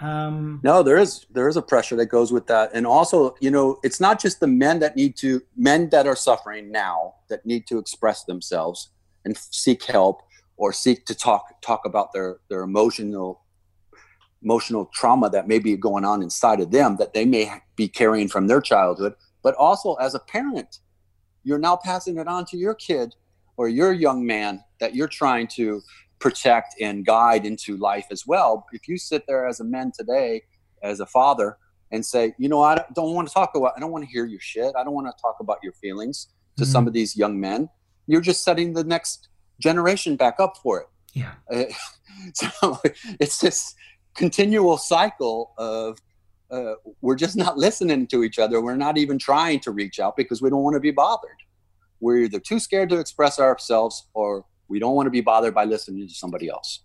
Um, 0.01 0.61
no, 0.63 0.83
there 0.83 0.99
is 0.99 1.27
there 1.31 1.49
is 1.49 1.57
a 1.57 1.63
pressure 1.63 1.97
that 1.97 2.07
goes 2.07 2.33
with 2.33 2.47
that, 2.49 2.71
and 2.75 2.87
also 2.87 3.35
you 3.41 3.51
know 3.51 3.79
it's 3.83 4.01
not 4.01 4.21
just 4.21 4.41
the 4.41 4.47
men 4.47 4.81
that 4.81 4.97
need 4.97 5.17
to 5.19 5.43
men 5.57 5.89
that 5.91 6.07
are 6.07 6.17
suffering 6.17 6.71
now 6.71 7.15
that 7.29 7.47
need 7.47 7.67
to 7.69 7.79
express 7.79 8.25
themselves 8.25 8.91
and 9.25 9.37
seek 9.37 9.85
help 9.85 10.23
or 10.57 10.73
seek 10.73 11.07
to 11.07 11.15
talk 11.15 11.61
talk 11.61 11.83
about 11.85 12.13
their 12.13 12.39
their 12.49 12.63
emotional 12.63 13.43
emotional 14.43 14.91
trauma 14.93 15.31
that 15.31 15.49
may 15.49 15.59
be 15.59 15.77
going 15.77 16.05
on 16.05 16.23
inside 16.23 16.61
of 16.61 16.71
them 16.71 16.97
that 16.97 17.15
they 17.15 17.25
may 17.25 17.51
be 17.77 17.89
carrying 17.89 18.29
from 18.29 18.47
their 18.47 18.61
childhood 18.61 19.15
but 19.43 19.55
also 19.55 19.95
as 19.95 20.15
a 20.15 20.19
parent 20.19 20.81
you're 21.45 21.59
now 21.59 21.77
passing 21.77 22.19
it 22.19 22.29
on 22.29 22.45
to 22.45 22.57
your 22.57 22.75
kid 22.75 23.15
or 23.57 23.69
your 23.69 23.93
young 23.93 24.25
man 24.27 24.63
that 24.81 24.95
you're 24.95 25.09
trying 25.09 25.47
to 25.47 25.81
protect 26.19 26.75
and 26.81 27.05
guide 27.05 27.45
into 27.45 27.77
life 27.77 28.07
as 28.11 28.27
well 28.27 28.67
if 28.73 28.89
you 28.89 28.97
sit 28.97 29.25
there 29.27 29.47
as 29.47 29.61
a 29.61 29.65
man 29.65 29.93
today 29.95 30.41
as 30.83 31.01
a 31.01 31.07
father 31.07 31.59
and 31.91 32.05
say 32.05 32.35
you 32.39 32.49
know 32.49 32.63
i 32.63 32.83
don't 32.95 33.15
want 33.15 33.29
to 33.29 33.35
talk 33.35 33.51
about 33.55 33.73
i 33.77 33.81
don't 33.81 33.91
want 33.91 34.05
to 34.05 34.11
hear 34.11 34.25
your 34.25 34.41
shit 34.41 34.73
i 34.79 34.85
don't 34.85 34.95
want 34.95 35.07
to 35.07 35.13
talk 35.21 35.37
about 35.41 35.59
your 35.63 35.73
feelings 35.73 36.29
to 36.57 36.63
mm-hmm. 36.63 36.73
some 36.73 36.87
of 36.87 36.93
these 36.93 37.17
young 37.17 37.39
men 37.39 37.69
you're 38.07 38.21
just 38.21 38.43
setting 38.43 38.73
the 38.73 38.85
next 38.85 39.29
generation 39.61 40.17
back 40.17 40.37
up 40.39 40.57
for 40.63 40.81
it. 40.81 40.87
Yeah. 41.13 41.33
Uh, 41.51 41.65
so 42.35 42.81
it's 43.21 43.39
this 43.39 43.75
continual 44.15 44.79
cycle 44.79 45.53
of 45.59 45.99
uh, 46.51 46.75
we're 47.01 47.17
just 47.17 47.37
not 47.37 47.59
listening 47.59 48.07
to 48.09 48.23
each 48.23 48.39
other. 48.39 48.61
We're 48.61 48.77
not 48.77 48.99
even 48.99 49.19
trying 49.19 49.61
to 49.61 49.71
reach 49.71 49.99
out 49.99 50.17
because 50.17 50.41
we 50.43 50.51
don't 50.51 50.63
want 50.63 50.75
to 50.75 50.81
be 50.81 50.91
bothered. 50.91 51.37
We're 52.05 52.19
either 52.19 52.39
too 52.39 52.59
scared 52.59 52.91
to 52.91 52.99
express 52.99 53.41
ourselves 53.41 54.07
or 54.13 54.45
we 54.69 54.79
don't 54.79 54.95
want 54.95 55.07
to 55.07 55.11
be 55.11 55.23
bothered 55.23 55.55
by 55.55 55.65
listening 55.65 56.07
to 56.07 56.15
somebody 56.15 56.51
else. 56.51 56.81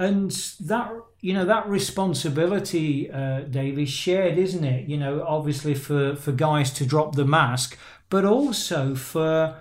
And 0.00 0.30
that 0.60 0.92
you 1.20 1.32
know 1.32 1.44
that 1.44 1.68
responsibility, 1.68 3.10
uh, 3.10 3.40
Dave, 3.40 3.78
is 3.78 3.88
shared, 3.88 4.36
isn't 4.38 4.64
it? 4.64 4.88
You 4.88 4.96
know, 4.96 5.24
obviously 5.26 5.74
for 5.74 6.16
for 6.16 6.32
guys 6.32 6.72
to 6.74 6.86
drop 6.86 7.14
the 7.14 7.24
mask, 7.24 7.78
but 8.08 8.24
also 8.24 8.94
for 8.94 9.60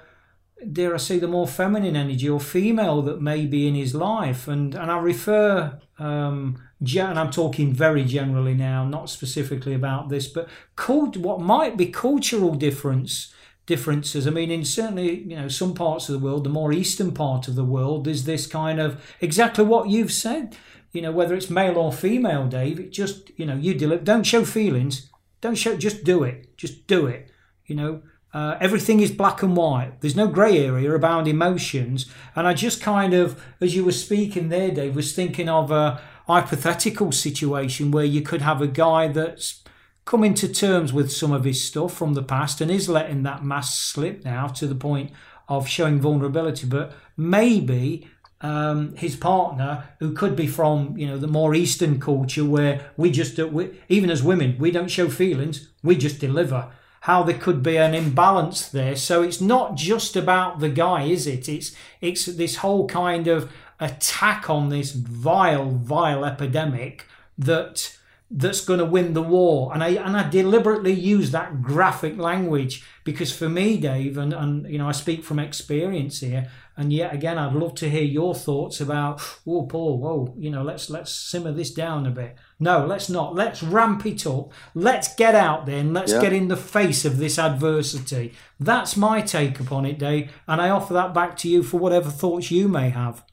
dare 0.72 0.94
I 0.96 0.98
say, 0.98 1.20
the 1.20 1.28
more 1.28 1.48
feminine 1.48 1.96
energy 1.96 2.28
or 2.28 2.40
female 2.40 3.02
that 3.04 3.22
may 3.22 3.46
be 3.46 3.68
in 3.68 3.76
his 3.76 3.94
life. 3.94 4.48
And 4.48 4.74
and 4.76 4.92
I 4.92 5.00
refer, 5.00 5.80
um, 6.00 6.62
and 6.80 7.20
I'm 7.20 7.32
talking 7.32 7.74
very 7.74 8.04
generally 8.04 8.56
now, 8.56 8.84
not 8.86 9.10
specifically 9.10 9.74
about 9.74 10.10
this, 10.10 10.28
but 10.28 10.48
cult, 10.76 11.18
what 11.18 11.40
might 11.40 11.78
be 11.78 11.88
cultural 11.88 12.56
difference 12.56 13.34
differences. 13.68 14.26
I 14.26 14.32
mean, 14.32 14.50
in 14.50 14.66
certainly 14.66 15.20
you 15.22 15.36
know 15.36 15.48
some 15.48 15.76
parts 15.76 16.10
of 16.10 16.14
the 16.14 16.26
world, 16.26 16.44
the 16.44 16.50
more 16.50 16.74
eastern 16.74 17.12
part 17.12 17.48
of 17.48 17.56
the 17.56 17.64
world, 17.64 18.06
there's 18.06 18.24
this 18.24 18.48
kind 18.48 18.80
of 18.80 19.00
exactly 19.22 19.64
what 19.64 19.90
you've 19.90 20.12
said. 20.12 20.58
You 20.92 21.04
know, 21.04 21.12
whether 21.12 21.36
it's 21.36 21.50
male 21.50 21.78
or 21.78 21.94
female, 21.94 22.48
Dave, 22.48 22.80
it 22.80 22.92
just 22.92 23.32
you 23.38 23.46
know 23.46 23.56
you 23.56 23.76
deliver. 23.76 24.04
Don't 24.04 24.24
show 24.24 24.44
feelings. 24.44 25.12
Don't 25.42 25.56
show. 25.56 25.78
Just 25.78 26.04
do 26.04 26.24
it. 26.24 26.58
Just 26.58 26.88
do 26.88 27.06
it. 27.06 27.30
You 27.68 27.76
know 27.76 28.02
uh, 28.34 28.58
everything 28.60 29.00
is 29.00 29.12
black 29.12 29.42
and 29.42 29.56
white. 29.56 30.00
There's 30.02 30.16
no 30.16 30.28
grey 30.28 30.64
area 30.64 30.94
about 30.94 31.28
emotions. 31.28 32.06
And 32.36 32.46
I 32.46 32.54
just 32.54 32.82
kind 32.82 33.14
of, 33.14 33.44
as 33.62 33.76
you 33.76 33.86
were 33.86 33.92
speaking 33.92 34.50
there, 34.50 34.70
Dave, 34.70 34.96
was 34.96 35.16
thinking 35.16 35.50
of 35.50 35.72
a 35.72 36.02
hypothetical 36.28 37.12
situation 37.12 37.90
where 37.90 38.06
you 38.06 38.22
could 38.22 38.42
have 38.42 38.62
a 38.62 38.68
guy 38.68 39.08
that's 39.08 39.64
coming 40.08 40.34
to 40.34 40.48
terms 40.48 40.94
with 40.94 41.12
some 41.12 41.34
of 41.34 41.44
his 41.44 41.64
stuff 41.64 41.94
from 41.94 42.14
the 42.14 42.24
past 42.24 42.62
and 42.62 42.72
is 42.72 42.88
letting 42.88 43.24
that 43.24 43.44
mask 43.44 43.94
slip 43.94 44.24
now 44.24 44.48
to 44.48 44.66
the 44.66 44.74
point 44.74 45.12
of 45.50 45.68
showing 45.68 46.00
vulnerability. 46.00 46.66
But 46.66 46.94
maybe 47.18 48.08
um, 48.40 48.96
his 48.96 49.18
partner, 49.18 49.90
who 50.00 50.14
could 50.14 50.36
be 50.36 50.48
from 50.48 50.98
you 50.98 51.08
know 51.08 51.18
the 51.18 51.28
more 51.28 51.54
Eastern 51.54 52.00
culture, 52.00 52.46
where 52.46 52.90
we 52.96 53.12
just 53.12 53.38
we, 53.38 53.72
even 53.90 54.10
as 54.10 54.24
women 54.24 54.56
we 54.58 54.72
don't 54.72 54.90
show 54.90 55.10
feelings, 55.10 55.68
we 55.84 55.96
just 55.98 56.20
deliver 56.20 56.72
how 57.02 57.22
there 57.24 57.38
could 57.38 57.62
be 57.62 57.78
an 57.78 57.94
imbalance 57.94 58.70
there. 58.70 58.96
So 58.96 59.22
it's 59.24 59.42
not 59.42 59.76
just 59.76 60.16
about 60.16 60.60
the 60.60 60.70
guy, 60.70 61.04
is 61.04 61.28
it? 61.28 61.50
It's 61.50 61.76
it's 62.00 62.26
this 62.26 62.58
whole 62.58 62.88
kind 62.88 63.28
of 63.28 63.52
attack 63.80 64.50
on 64.50 64.70
this 64.70 64.92
vile, 64.92 65.72
vile 65.72 66.24
epidemic 66.24 67.06
that 67.38 67.98
that's 68.30 68.60
going 68.62 68.80
to 68.80 68.86
win 68.86 69.14
the 69.14 69.22
war. 69.22 69.74
And 69.74 69.84
I 69.84 69.90
and 69.90 70.18
I 70.18 70.30
deliberately 70.30 70.92
use 70.94 71.32
that 71.32 71.62
graphic 71.62 72.18
language 72.18 72.84
because 73.04 73.32
for 73.32 73.48
me, 73.48 73.78
Dave, 73.78 74.18
and, 74.18 74.34
and 74.34 74.70
you 74.70 74.78
know, 74.78 74.90
I 74.90 74.92
speak 74.92 75.24
from 75.24 75.40
experience 75.40 76.20
here. 76.20 76.50
And 76.76 76.94
yet 76.94 77.14
again, 77.14 77.40
I'd 77.40 77.54
love 77.54 77.74
to 77.76 77.90
hear 77.90 78.04
your 78.04 78.36
thoughts 78.36 78.80
about, 78.82 79.20
oh, 79.48 79.66
Paul, 79.66 79.98
whoa, 79.98 80.36
you 80.38 80.52
know, 80.52 80.62
let's 80.62 80.90
let's 80.90 81.16
simmer 81.16 81.52
this 81.52 81.74
down 81.74 82.06
a 82.06 82.12
bit. 82.12 82.36
No, 82.60 82.86
let's 82.86 83.10
not. 83.10 83.34
Let's 83.34 83.64
ramp 83.64 84.06
it 84.06 84.28
up. 84.28 84.52
Let's 84.76 85.16
get 85.16 85.34
out 85.34 85.66
there 85.66 85.80
and 85.80 85.94
let's 85.94 86.12
yeah. 86.12 86.22
get 86.22 86.34
in 86.34 86.50
the 86.50 86.58
face 86.58 87.06
of 87.06 87.18
this 87.18 87.40
adversity. 87.40 88.34
That's 88.60 88.98
my 88.98 89.22
take 89.22 89.60
upon 89.60 89.86
it, 89.86 89.98
Dave. 89.98 90.32
And 90.48 90.62
I 90.62 90.70
offer 90.70 90.94
that 90.94 91.14
back 91.14 91.38
to 91.38 91.50
you 91.50 91.64
for 91.64 91.80
whatever 91.80 92.10
thoughts 92.10 92.52
you 92.52 92.68
may 92.68 92.90
have. 92.90 93.24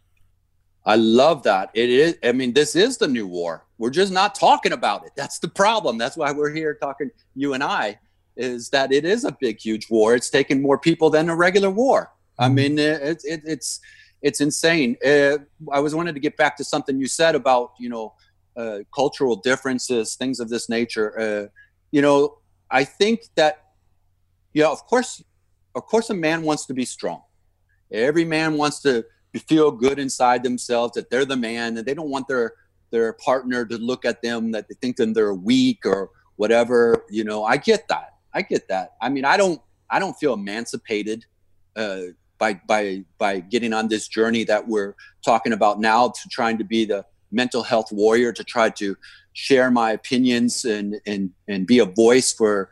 I 0.87 0.97
love 0.97 1.45
that. 1.45 1.71
It 1.75 1.89
is, 1.89 2.19
I 2.23 2.33
mean, 2.33 2.53
this 2.53 2.77
is 2.77 2.99
the 2.99 3.09
new 3.09 3.27
war. 3.27 3.65
We're 3.79 3.91
just 3.91 4.13
not 4.13 4.35
talking 4.35 4.73
about 4.73 5.05
it. 5.05 5.13
That's 5.17 5.39
the 5.39 5.49
problem. 5.49 5.99
That's 5.99 6.17
why 6.17 6.33
we're 6.33 6.55
here 6.55 6.75
talking, 6.75 7.11
you 7.35 7.55
and 7.55 7.63
I, 7.63 7.99
is 8.37 8.71
that 8.71 8.93
it 8.93 9.05
is 9.05 9.25
a 9.25 9.37
big, 9.41 9.59
huge 9.61 9.91
war. 9.91 10.15
It's 10.15 10.31
taking 10.31 10.63
more 10.63 10.79
people 10.79 11.11
than 11.11 11.29
a 11.29 11.37
regular 11.37 11.71
war. 11.71 12.13
I 12.39 12.47
mm-hmm. 12.47 12.55
mean, 12.55 12.79
it, 12.79 13.23
it, 13.25 13.43
it's, 13.45 13.81
it's 14.23 14.41
insane. 14.41 14.97
Uh, 15.05 15.39
I 15.73 15.81
was 15.81 15.95
wanted 15.95 16.15
to 16.15 16.21
get 16.21 16.37
back 16.37 16.57
to 16.57 16.65
something 16.65 16.99
you 16.99 17.07
said 17.07 17.35
about, 17.35 17.73
you 17.79 17.89
know, 17.89 18.15
uh, 18.57 18.79
cultural 18.95 19.37
differences, 19.37 20.15
things 20.15 20.41
of 20.41 20.49
this 20.49 20.69
nature. 20.69 21.19
Uh, 21.19 21.47
you 21.91 22.01
know, 22.01 22.39
I 22.71 22.85
think 22.85 23.23
that, 23.35 23.65
yeah, 24.53 24.69
of 24.69 24.87
course, 24.87 25.23
of 25.75 25.87
course, 25.87 26.11
a 26.11 26.15
man 26.15 26.43
wants 26.43 26.67
to 26.67 26.75
be 26.75 26.85
strong. 26.85 27.23
Every 27.91 28.25
man 28.25 28.57
wants 28.57 28.81
to 28.83 29.05
feel 29.49 29.73
good 29.73 29.99
inside 29.99 30.43
themselves 30.45 30.95
that 30.95 31.11
they're 31.11 31.25
the 31.25 31.37
man, 31.37 31.77
and 31.77 31.87
they 31.87 31.95
don't 31.95 32.09
want 32.09 32.29
their 32.29 32.55
their 32.95 33.13
partner 33.15 33.67
to 33.67 33.77
look 33.77 34.05
at 34.05 34.23
them 34.23 34.53
that 34.53 34.69
they 34.69 34.77
think 34.81 34.97
them 34.97 35.13
they're 35.13 35.35
weak 35.35 35.85
or 35.85 36.11
whatever. 36.37 37.05
You 37.11 37.25
know, 37.25 37.45
I 37.45 37.57
get 37.57 37.89
that. 37.89 38.15
I 38.33 38.43
get 38.43 38.69
that. 38.69 38.95
I 39.03 39.09
mean, 39.09 39.25
I 39.25 39.37
don't 39.37 39.61
I 39.91 39.99
don't 39.99 40.15
feel 40.15 40.35
emancipated. 40.35 41.27
Uh, 41.77 42.15
by 42.39 42.61
by 42.67 43.05
by 43.19 43.41
getting 43.41 43.73
on 43.73 43.89
this 43.89 44.07
journey 44.09 44.45
that 44.45 44.67
we're 44.67 44.95
talking 45.25 45.53
about 45.53 45.81
now 45.81 46.09
to 46.09 46.29
trying 46.31 46.59
to 46.59 46.65
be 46.65 46.85
the 46.85 47.05
mental 47.31 47.63
health 47.63 47.91
warrior 47.91 48.33
to 48.33 48.45
try 48.45 48.71
to 48.71 48.97
share 49.33 49.71
my 49.71 49.91
opinions 49.93 50.65
and 50.65 51.01
and 51.07 51.31
and 51.49 51.67
be 51.67 51.79
a 51.81 51.85
voice 51.85 52.33
for 52.33 52.71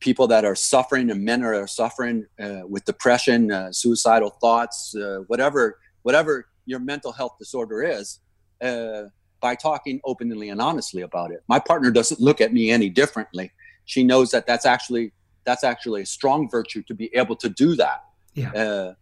people 0.00 0.26
that 0.26 0.44
are 0.44 0.54
suffering 0.56 1.10
and 1.10 1.24
men 1.24 1.42
are 1.44 1.66
suffering 1.66 2.26
uh, 2.40 2.62
with 2.68 2.84
depression, 2.84 3.52
uh, 3.52 3.70
suicidal 3.72 4.30
thoughts, 4.30 4.94
uh, 4.96 5.18
whatever 5.28 5.78
whatever 6.02 6.46
your 6.66 6.80
mental 6.80 7.12
health 7.12 7.36
disorder 7.38 7.82
is. 7.82 8.20
By 9.46 9.54
talking 9.54 10.00
openly 10.04 10.48
and 10.52 10.60
honestly 10.60 11.02
about 11.02 11.30
it, 11.30 11.40
my 11.54 11.60
partner 11.70 11.90
doesn't 11.98 12.20
look 12.28 12.40
at 12.40 12.52
me 12.52 12.64
any 12.78 12.88
differently. 13.02 13.46
She 13.84 14.02
knows 14.02 14.28
that 14.32 14.44
that's 14.50 14.66
actually 14.74 15.12
that's 15.44 15.64
actually 15.72 16.02
a 16.02 16.06
strong 16.06 16.40
virtue 16.56 16.82
to 16.88 16.94
be 17.02 17.08
able 17.14 17.36
to 17.44 17.48
do 17.48 17.76
that. 17.76 18.00
Yeah 18.34 18.50
uh, 18.62 18.94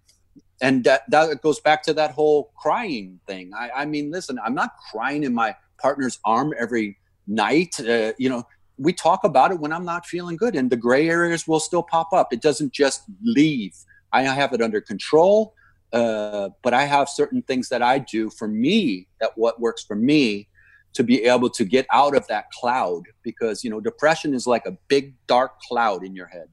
and 0.61 0.85
that 0.85 1.03
that 1.11 1.43
goes 1.43 1.61
back 1.61 1.83
to 1.85 1.95
that 1.95 2.11
whole 2.13 2.53
crying 2.57 3.21
thing. 3.27 3.53
I, 3.55 3.71
I 3.83 3.85
mean, 3.85 4.11
listen, 4.11 4.39
I'm 4.45 4.55
not 4.55 4.71
crying 4.91 5.25
in 5.25 5.35
my 5.35 5.57
partner's 5.81 6.19
arm 6.25 6.55
every 6.59 6.99
night. 7.27 7.73
Uh, 7.81 8.13
you 8.19 8.29
know, 8.29 8.45
we 8.79 8.93
talk 8.93 9.25
about 9.25 9.51
it 9.53 9.59
when 9.61 9.73
I'm 9.73 9.85
not 9.85 10.07
feeling 10.07 10.37
good, 10.37 10.55
and 10.55 10.71
the 10.71 10.77
gray 10.77 11.09
areas 11.09 11.47
will 11.49 11.61
still 11.61 11.83
pop 11.83 12.13
up. 12.13 12.33
It 12.33 12.43
doesn't 12.43 12.73
just 12.73 13.05
leave. 13.23 13.75
I 14.13 14.23
have 14.23 14.53
it 14.53 14.63
under 14.63 14.81
control, 14.81 15.55
uh, 15.95 16.51
but 16.63 16.75
I 16.75 16.85
have 16.85 17.09
certain 17.09 17.41
things 17.43 17.71
that 17.71 17.83
I 17.83 17.99
do 17.99 18.29
for 18.29 18.49
me 18.49 19.07
that 19.21 19.31
what 19.37 19.61
works 19.61 19.83
for 19.83 19.97
me 19.97 20.49
to 20.93 21.03
be 21.03 21.25
able 21.25 21.51
to 21.51 21.65
get 21.65 21.87
out 21.93 22.15
of 22.15 22.27
that 22.29 22.51
cloud 22.51 23.05
because 23.23 23.65
you 23.65 23.71
know 23.71 23.81
depression 23.81 24.35
is 24.35 24.47
like 24.47 24.67
a 24.67 24.77
big 24.89 25.15
dark 25.27 25.59
cloud 25.61 26.05
in 26.05 26.15
your 26.15 26.27
head 26.27 26.49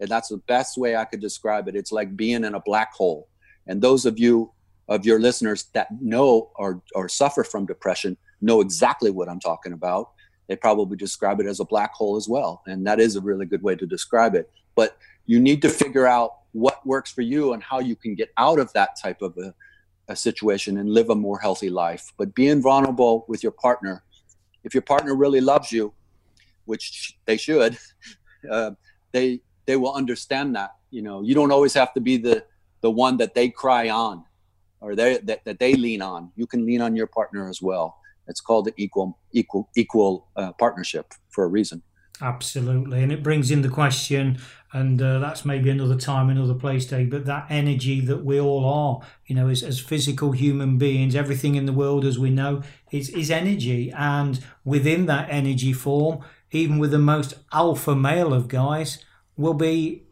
and 0.00 0.08
that's 0.08 0.30
the 0.30 0.38
best 0.48 0.76
way 0.76 0.96
i 0.96 1.04
could 1.04 1.20
describe 1.20 1.68
it 1.68 1.76
it's 1.76 1.92
like 1.92 2.16
being 2.16 2.42
in 2.42 2.56
a 2.56 2.60
black 2.60 2.92
hole 2.92 3.28
and 3.68 3.80
those 3.80 4.04
of 4.04 4.18
you 4.18 4.50
of 4.88 5.06
your 5.06 5.18
listeners 5.18 5.64
that 5.72 5.88
know 6.00 6.50
or, 6.56 6.82
or 6.94 7.08
suffer 7.08 7.42
from 7.44 7.66
depression 7.66 8.16
know 8.40 8.60
exactly 8.60 9.10
what 9.10 9.28
I'm 9.28 9.40
talking 9.40 9.72
about. 9.72 10.10
They 10.46 10.56
probably 10.56 10.96
describe 10.96 11.40
it 11.40 11.46
as 11.46 11.60
a 11.60 11.64
black 11.64 11.92
hole 11.94 12.16
as 12.16 12.28
well. 12.28 12.62
And 12.66 12.86
that 12.86 13.00
is 13.00 13.16
a 13.16 13.20
really 13.20 13.46
good 13.46 13.62
way 13.62 13.76
to 13.76 13.86
describe 13.86 14.34
it. 14.34 14.50
But 14.74 14.96
you 15.26 15.40
need 15.40 15.62
to 15.62 15.70
figure 15.70 16.06
out 16.06 16.32
what 16.54 16.84
works 16.86 17.12
for 17.12 17.22
you 17.22 17.52
and 17.52 17.62
how 17.62 17.80
you 17.80 17.96
can 17.96 18.14
get 18.14 18.30
out 18.38 18.58
of 18.58 18.72
that 18.72 18.90
type 19.00 19.20
of 19.22 19.36
a 19.38 19.54
a 20.08 20.16
situation 20.16 20.78
and 20.78 20.90
live 20.90 21.10
a 21.10 21.14
more 21.14 21.38
healthy 21.38 21.70
life. 21.70 22.12
But 22.18 22.34
being 22.34 22.60
vulnerable 22.60 23.24
with 23.28 23.42
your 23.42 23.52
partner, 23.52 24.04
if 24.62 24.74
your 24.74 24.82
partner 24.82 25.14
really 25.14 25.40
loves 25.40 25.72
you, 25.72 25.92
which 26.66 27.16
they 27.24 27.36
should, 27.36 27.78
uh, 28.50 28.72
they 29.12 29.40
they 29.66 29.76
will 29.76 29.94
understand 29.94 30.54
that. 30.56 30.72
You 30.90 31.02
know, 31.02 31.22
you 31.22 31.34
don't 31.34 31.52
always 31.52 31.74
have 31.74 31.92
to 31.94 32.00
be 32.00 32.16
the 32.16 32.44
the 32.80 32.90
one 32.90 33.16
that 33.16 33.34
they 33.34 33.48
cry 33.48 33.88
on 33.88 34.24
or 34.80 34.94
they 34.94 35.18
that, 35.18 35.44
that 35.44 35.58
they 35.58 35.74
lean 35.74 36.02
on. 36.02 36.30
You 36.36 36.46
can 36.46 36.66
lean 36.66 36.80
on 36.80 36.94
your 36.94 37.06
partner 37.06 37.48
as 37.48 37.62
well. 37.62 37.98
It's 38.26 38.40
called 38.40 38.68
an 38.68 38.74
equal 38.76 39.18
equal 39.32 39.70
equal 39.76 40.28
uh, 40.36 40.52
partnership 40.52 41.14
for 41.30 41.44
a 41.44 41.48
reason. 41.48 41.82
Absolutely, 42.20 43.02
and 43.02 43.10
it 43.10 43.22
brings 43.22 43.50
in 43.50 43.62
the 43.62 43.68
question, 43.68 44.38
and 44.74 45.00
uh, 45.00 45.20
that's 45.20 45.44
maybe 45.44 45.70
another 45.70 45.96
time, 45.96 46.28
another 46.28 46.52
place, 46.52 46.84
Dave. 46.84 47.08
But 47.08 47.26
that 47.26 47.46
energy 47.48 48.00
that 48.00 48.24
we 48.24 48.40
all 48.40 48.64
are, 48.64 49.08
you 49.24 49.36
know, 49.36 49.48
as, 49.48 49.62
as 49.62 49.78
physical 49.78 50.32
human 50.32 50.78
beings, 50.78 51.14
everything 51.14 51.54
in 51.54 51.64
the 51.64 51.72
world, 51.72 52.04
as 52.04 52.18
we 52.18 52.30
know, 52.30 52.60
is 52.90 53.08
is 53.10 53.30
energy, 53.30 53.92
and 53.96 54.44
within 54.64 55.06
that 55.06 55.28
energy 55.30 55.72
form, 55.72 56.24
even 56.50 56.78
with 56.78 56.90
the 56.90 56.98
most 56.98 57.34
alpha 57.52 57.94
male 57.94 58.34
of 58.34 58.48
guys, 58.48 59.04
will 59.36 59.54
be 59.54 60.02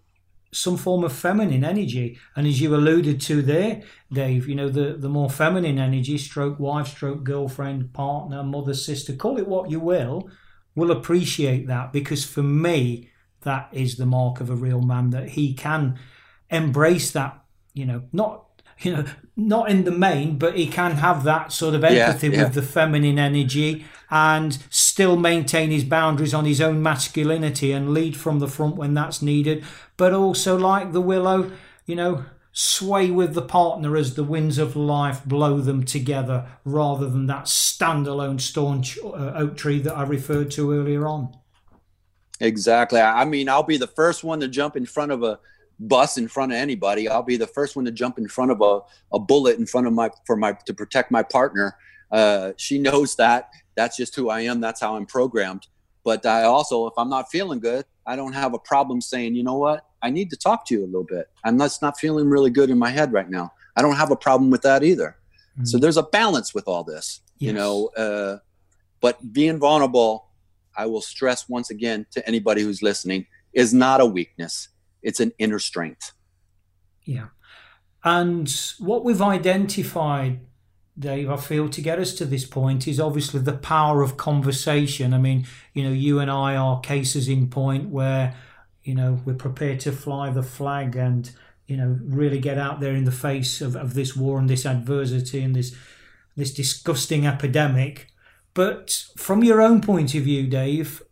some 0.52 0.76
form 0.76 1.02
of 1.02 1.12
feminine 1.12 1.64
energy. 1.64 2.16
And 2.36 2.46
as 2.46 2.60
you 2.60 2.72
alluded 2.72 3.20
to 3.22 3.42
there, 3.42 3.82
Dave, 4.12 4.46
you 4.46 4.54
know, 4.54 4.68
the, 4.68 4.96
the 4.96 5.08
more 5.08 5.30
feminine 5.30 5.78
energy, 5.78 6.18
stroke 6.18 6.60
wife, 6.60 6.86
stroke 6.88 7.24
girlfriend, 7.24 7.92
partner, 7.94 8.44
mother, 8.44 8.74
sister, 8.74 9.14
call 9.14 9.38
it 9.38 9.48
what 9.48 9.70
you 9.70 9.80
will, 9.80 10.30
will 10.76 10.92
appreciate 10.92 11.66
that 11.66 11.92
because 11.92 12.24
for 12.24 12.42
me, 12.42 13.08
that 13.42 13.68
is 13.72 13.96
the 13.96 14.06
mark 14.06 14.40
of 14.40 14.50
a 14.50 14.54
real 14.54 14.80
man 14.80 15.10
that 15.10 15.30
he 15.30 15.54
can 15.54 15.98
embrace 16.50 17.10
that, 17.12 17.42
you 17.74 17.84
know, 17.84 18.02
not 18.12 18.46
you 18.84 18.92
know, 18.92 19.04
not 19.36 19.70
in 19.70 19.84
the 19.84 19.90
main, 19.90 20.38
but 20.38 20.56
he 20.56 20.66
can 20.66 20.92
have 20.92 21.24
that 21.24 21.52
sort 21.52 21.74
of 21.74 21.84
empathy 21.84 22.28
yeah, 22.28 22.34
yeah. 22.34 22.44
with 22.44 22.54
the 22.54 22.62
feminine 22.62 23.18
energy 23.18 23.84
and 24.10 24.58
still 24.70 25.16
maintain 25.16 25.70
his 25.70 25.84
boundaries 25.84 26.34
on 26.34 26.44
his 26.44 26.60
own 26.60 26.82
masculinity 26.82 27.72
and 27.72 27.94
lead 27.94 28.16
from 28.16 28.40
the 28.40 28.48
front 28.48 28.76
when 28.76 28.94
that's 28.94 29.22
needed. 29.22 29.64
But 29.96 30.12
also, 30.12 30.58
like 30.58 30.92
the 30.92 31.00
willow, 31.00 31.50
you 31.86 31.96
know, 31.96 32.24
sway 32.52 33.10
with 33.10 33.34
the 33.34 33.42
partner 33.42 33.96
as 33.96 34.14
the 34.14 34.24
winds 34.24 34.58
of 34.58 34.76
life 34.76 35.24
blow 35.24 35.58
them 35.58 35.84
together 35.84 36.46
rather 36.64 37.08
than 37.08 37.26
that 37.26 37.44
standalone 37.44 38.40
staunch 38.40 38.98
uh, 39.02 39.32
oak 39.34 39.56
tree 39.56 39.78
that 39.78 39.96
I 39.96 40.02
referred 40.02 40.50
to 40.52 40.72
earlier 40.72 41.06
on. 41.06 41.34
Exactly. 42.42 43.00
I 43.00 43.24
mean, 43.24 43.48
I'll 43.48 43.62
be 43.62 43.76
the 43.76 43.86
first 43.86 44.24
one 44.24 44.40
to 44.40 44.48
jump 44.48 44.76
in 44.76 44.84
front 44.84 45.12
of 45.12 45.22
a 45.22 45.38
bus 45.78 46.18
in 46.18 46.26
front 46.26 46.50
of 46.50 46.56
anybody. 46.58 47.08
I'll 47.08 47.22
be 47.22 47.36
the 47.36 47.46
first 47.46 47.76
one 47.76 47.84
to 47.84 47.92
jump 47.92 48.18
in 48.18 48.26
front 48.26 48.50
of 48.50 48.60
a, 48.60 48.80
a 49.14 49.18
bullet 49.18 49.58
in 49.58 49.66
front 49.66 49.86
of 49.86 49.92
my 49.92 50.10
for 50.26 50.36
my 50.36 50.52
to 50.66 50.74
protect 50.74 51.12
my 51.12 51.22
partner. 51.22 51.76
Uh, 52.10 52.52
she 52.56 52.78
knows 52.78 53.14
that. 53.16 53.50
That's 53.76 53.96
just 53.96 54.16
who 54.16 54.28
I 54.28 54.40
am. 54.40 54.60
That's 54.60 54.80
how 54.80 54.96
I'm 54.96 55.06
programmed. 55.06 55.68
But 56.04 56.26
I 56.26 56.42
also, 56.42 56.88
if 56.88 56.94
I'm 56.98 57.08
not 57.08 57.30
feeling 57.30 57.60
good, 57.60 57.84
I 58.04 58.16
don't 58.16 58.32
have 58.32 58.54
a 58.54 58.58
problem 58.58 59.00
saying, 59.00 59.36
you 59.36 59.44
know 59.44 59.56
what, 59.56 59.86
I 60.02 60.10
need 60.10 60.28
to 60.30 60.36
talk 60.36 60.66
to 60.66 60.74
you 60.74 60.84
a 60.84 60.86
little 60.86 61.04
bit. 61.04 61.30
I'm 61.44 61.56
just 61.58 61.80
not 61.80 61.96
feeling 61.96 62.28
really 62.28 62.50
good 62.50 62.70
in 62.70 62.78
my 62.78 62.90
head 62.90 63.12
right 63.12 63.30
now. 63.30 63.52
I 63.76 63.82
don't 63.82 63.94
have 63.94 64.10
a 64.10 64.16
problem 64.16 64.50
with 64.50 64.62
that 64.62 64.82
either. 64.82 65.16
Mm-hmm. 65.54 65.64
So 65.66 65.78
there's 65.78 65.96
a 65.96 66.02
balance 66.02 66.52
with 66.52 66.66
all 66.66 66.82
this, 66.82 67.20
yes. 67.38 67.46
you 67.46 67.52
know. 67.52 67.86
Uh, 67.96 68.38
but 69.00 69.32
being 69.32 69.60
vulnerable, 69.60 70.26
I 70.76 70.86
will 70.86 71.00
stress 71.00 71.48
once 71.48 71.70
again 71.70 72.06
to 72.12 72.26
anybody 72.26 72.62
who's 72.62 72.82
listening, 72.82 73.26
is 73.52 73.74
not 73.74 74.00
a 74.00 74.06
weakness 74.06 74.68
it's 75.02 75.20
an 75.20 75.32
inner 75.38 75.58
strength. 75.58 76.12
Yeah. 77.04 77.28
And 78.04 78.52
what 78.78 79.04
we've 79.04 79.22
identified, 79.22 80.40
Dave, 80.98 81.30
I 81.30 81.36
feel 81.36 81.68
to 81.68 81.80
get 81.80 81.98
us 81.98 82.14
to 82.14 82.24
this 82.24 82.44
point 82.44 82.88
is 82.88 83.00
obviously 83.00 83.40
the 83.40 83.52
power 83.52 84.02
of 84.02 84.16
conversation. 84.16 85.12
I 85.12 85.18
mean, 85.18 85.46
you 85.74 85.82
know, 85.82 85.92
you 85.92 86.18
and 86.20 86.30
I 86.30 86.56
are 86.56 86.80
cases 86.80 87.28
in 87.28 87.48
point 87.48 87.90
where, 87.90 88.34
you 88.82 88.94
know, 88.94 89.20
we're 89.24 89.34
prepared 89.34 89.80
to 89.80 89.92
fly 89.92 90.30
the 90.30 90.42
flag 90.42 90.96
and, 90.96 91.30
you 91.66 91.76
know, 91.76 91.98
really 92.02 92.38
get 92.38 92.58
out 92.58 92.80
there 92.80 92.94
in 92.94 93.04
the 93.04 93.12
face 93.12 93.60
of, 93.60 93.76
of 93.76 93.94
this 93.94 94.16
war 94.16 94.38
and 94.38 94.48
this 94.48 94.66
adversity 94.66 95.42
and 95.42 95.54
this 95.54 95.74
this 96.34 96.54
disgusting 96.54 97.26
epidemic. 97.26 98.06
But 98.54 99.06
from 99.16 99.42
your 99.42 99.60
own 99.60 99.80
point 99.80 100.14
of 100.14 100.24
view, 100.24 100.46
Dave, 100.46 101.02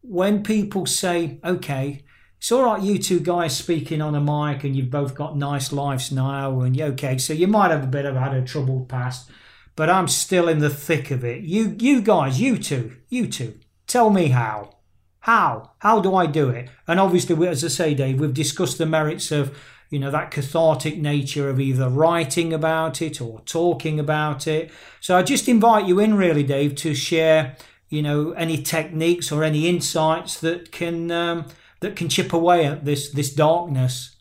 when 0.00 0.42
people 0.42 0.86
say, 0.86 1.38
okay, 1.44 2.04
it's 2.38 2.50
all 2.50 2.64
right, 2.64 2.82
you 2.82 2.98
two 2.98 3.20
guys 3.20 3.56
speaking 3.56 4.00
on 4.00 4.14
a 4.14 4.20
mic, 4.20 4.64
and 4.64 4.74
you've 4.74 4.90
both 4.90 5.14
got 5.14 5.36
nice 5.36 5.72
lives 5.72 6.10
now, 6.10 6.60
and 6.60 6.80
okay, 6.80 7.18
so 7.18 7.32
you 7.32 7.46
might 7.46 7.70
have 7.70 7.84
a 7.84 7.86
bit 7.86 8.04
of 8.04 8.16
had 8.16 8.34
a 8.34 8.42
troubled 8.42 8.88
past, 8.88 9.30
but 9.76 9.88
I'm 9.88 10.08
still 10.08 10.48
in 10.48 10.58
the 10.58 10.70
thick 10.70 11.10
of 11.10 11.24
it. 11.24 11.42
You, 11.42 11.76
you 11.78 12.00
guys, 12.00 12.40
you 12.40 12.58
two, 12.58 12.96
you 13.08 13.28
two, 13.28 13.60
tell 13.86 14.10
me 14.10 14.28
how. 14.28 14.76
How? 15.20 15.70
How 15.78 16.00
do 16.00 16.16
I 16.16 16.26
do 16.26 16.48
it? 16.48 16.68
And 16.88 16.98
obviously, 16.98 17.46
as 17.46 17.64
I 17.64 17.68
say, 17.68 17.94
Dave, 17.94 18.18
we've 18.18 18.34
discussed 18.34 18.78
the 18.78 18.86
merits 18.86 19.30
of, 19.30 19.56
you 19.92 20.00
know, 20.00 20.10
that 20.10 20.30
cathartic 20.30 20.98
nature 20.98 21.48
of 21.48 21.60
either 21.60 21.88
writing 21.88 22.52
about 22.52 23.00
it 23.00 23.20
or 23.20 23.40
talking 23.40 24.00
about 24.00 24.46
it. 24.46 24.70
So 25.00 25.16
I 25.16 25.22
just 25.22 25.48
invite 25.48 25.86
you 25.86 26.00
in, 26.00 26.14
really, 26.14 26.42
Dave, 26.42 26.74
to 26.76 26.94
share, 26.94 27.56
you 27.88 28.02
know, 28.02 28.32
any 28.32 28.60
techniques 28.62 29.30
or 29.30 29.44
any 29.44 29.68
insights 29.68 30.40
that 30.40 30.72
can. 30.72 31.10
Um, 31.10 31.46
that 31.82 31.96
can 31.96 32.08
chip 32.08 32.32
away 32.32 32.64
at 32.64 32.84
this 32.84 33.10
this 33.10 33.34
darkness. 33.34 34.16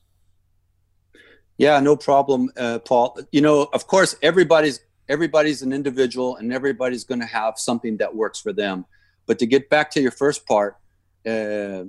Yeah, 1.57 1.79
no 1.79 1.95
problem, 1.95 2.49
uh, 2.57 2.79
Paul. 2.79 3.17
You 3.31 3.41
know, 3.41 3.69
of 3.71 3.88
course, 3.88 4.15
everybody's 4.21 4.81
everybody's 5.07 5.62
an 5.62 5.71
individual, 5.71 6.36
and 6.36 6.51
everybody's 6.51 7.05
going 7.05 7.21
to 7.21 7.27
have 7.27 7.57
something 7.57 7.97
that 7.97 8.13
works 8.13 8.41
for 8.41 8.51
them. 8.51 8.86
But 9.27 9.39
to 9.39 9.45
get 9.45 9.69
back 9.69 9.91
to 9.91 10.01
your 10.01 10.12
first 10.12 10.45
part, 10.45 10.75
uh, 11.25 11.86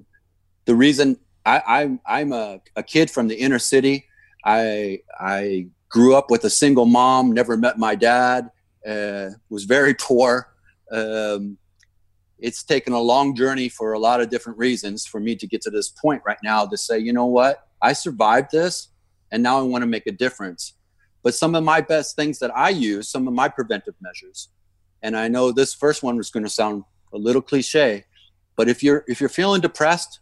the 0.66 0.74
reason 0.74 1.18
I, 1.44 1.62
I'm 1.66 2.00
I'm 2.06 2.32
a, 2.32 2.60
a 2.76 2.82
kid 2.82 3.10
from 3.10 3.28
the 3.28 3.34
inner 3.34 3.58
city. 3.58 4.06
I 4.44 5.00
I 5.18 5.68
grew 5.88 6.14
up 6.14 6.30
with 6.30 6.44
a 6.44 6.50
single 6.50 6.86
mom, 6.86 7.32
never 7.32 7.56
met 7.56 7.78
my 7.78 7.94
dad, 7.94 8.50
uh, 8.86 9.30
was 9.50 9.64
very 9.64 9.94
poor. 10.00 10.48
Um, 10.90 11.58
it's 12.38 12.64
taken 12.64 12.92
a 12.92 13.00
long 13.00 13.36
journey 13.36 13.68
for 13.68 13.92
a 13.92 13.98
lot 13.98 14.20
of 14.20 14.28
different 14.28 14.58
reasons 14.58 15.06
for 15.06 15.20
me 15.20 15.36
to 15.36 15.46
get 15.46 15.62
to 15.62 15.70
this 15.70 15.88
point 15.88 16.22
right 16.26 16.38
now 16.42 16.66
to 16.66 16.76
say, 16.76 16.98
you 16.98 17.12
know 17.12 17.26
what, 17.26 17.68
I 17.80 17.92
survived 17.92 18.50
this 18.50 18.88
and 19.30 19.42
now 19.42 19.58
I 19.58 19.62
want 19.62 19.82
to 19.82 19.86
make 19.86 20.06
a 20.06 20.12
difference. 20.12 20.74
But 21.22 21.34
some 21.34 21.54
of 21.54 21.62
my 21.62 21.80
best 21.80 22.16
things 22.16 22.40
that 22.40 22.50
I 22.56 22.70
use, 22.70 23.08
some 23.08 23.28
of 23.28 23.34
my 23.34 23.48
preventive 23.48 23.94
measures, 24.00 24.48
and 25.02 25.16
I 25.16 25.28
know 25.28 25.52
this 25.52 25.72
first 25.72 26.02
one 26.02 26.16
was 26.16 26.30
going 26.30 26.42
to 26.42 26.50
sound 26.50 26.82
a 27.12 27.18
little 27.18 27.42
cliche, 27.42 28.04
but 28.56 28.68
if 28.68 28.82
you're 28.82 29.04
if 29.06 29.20
you're 29.20 29.28
feeling 29.28 29.60
depressed 29.60 30.20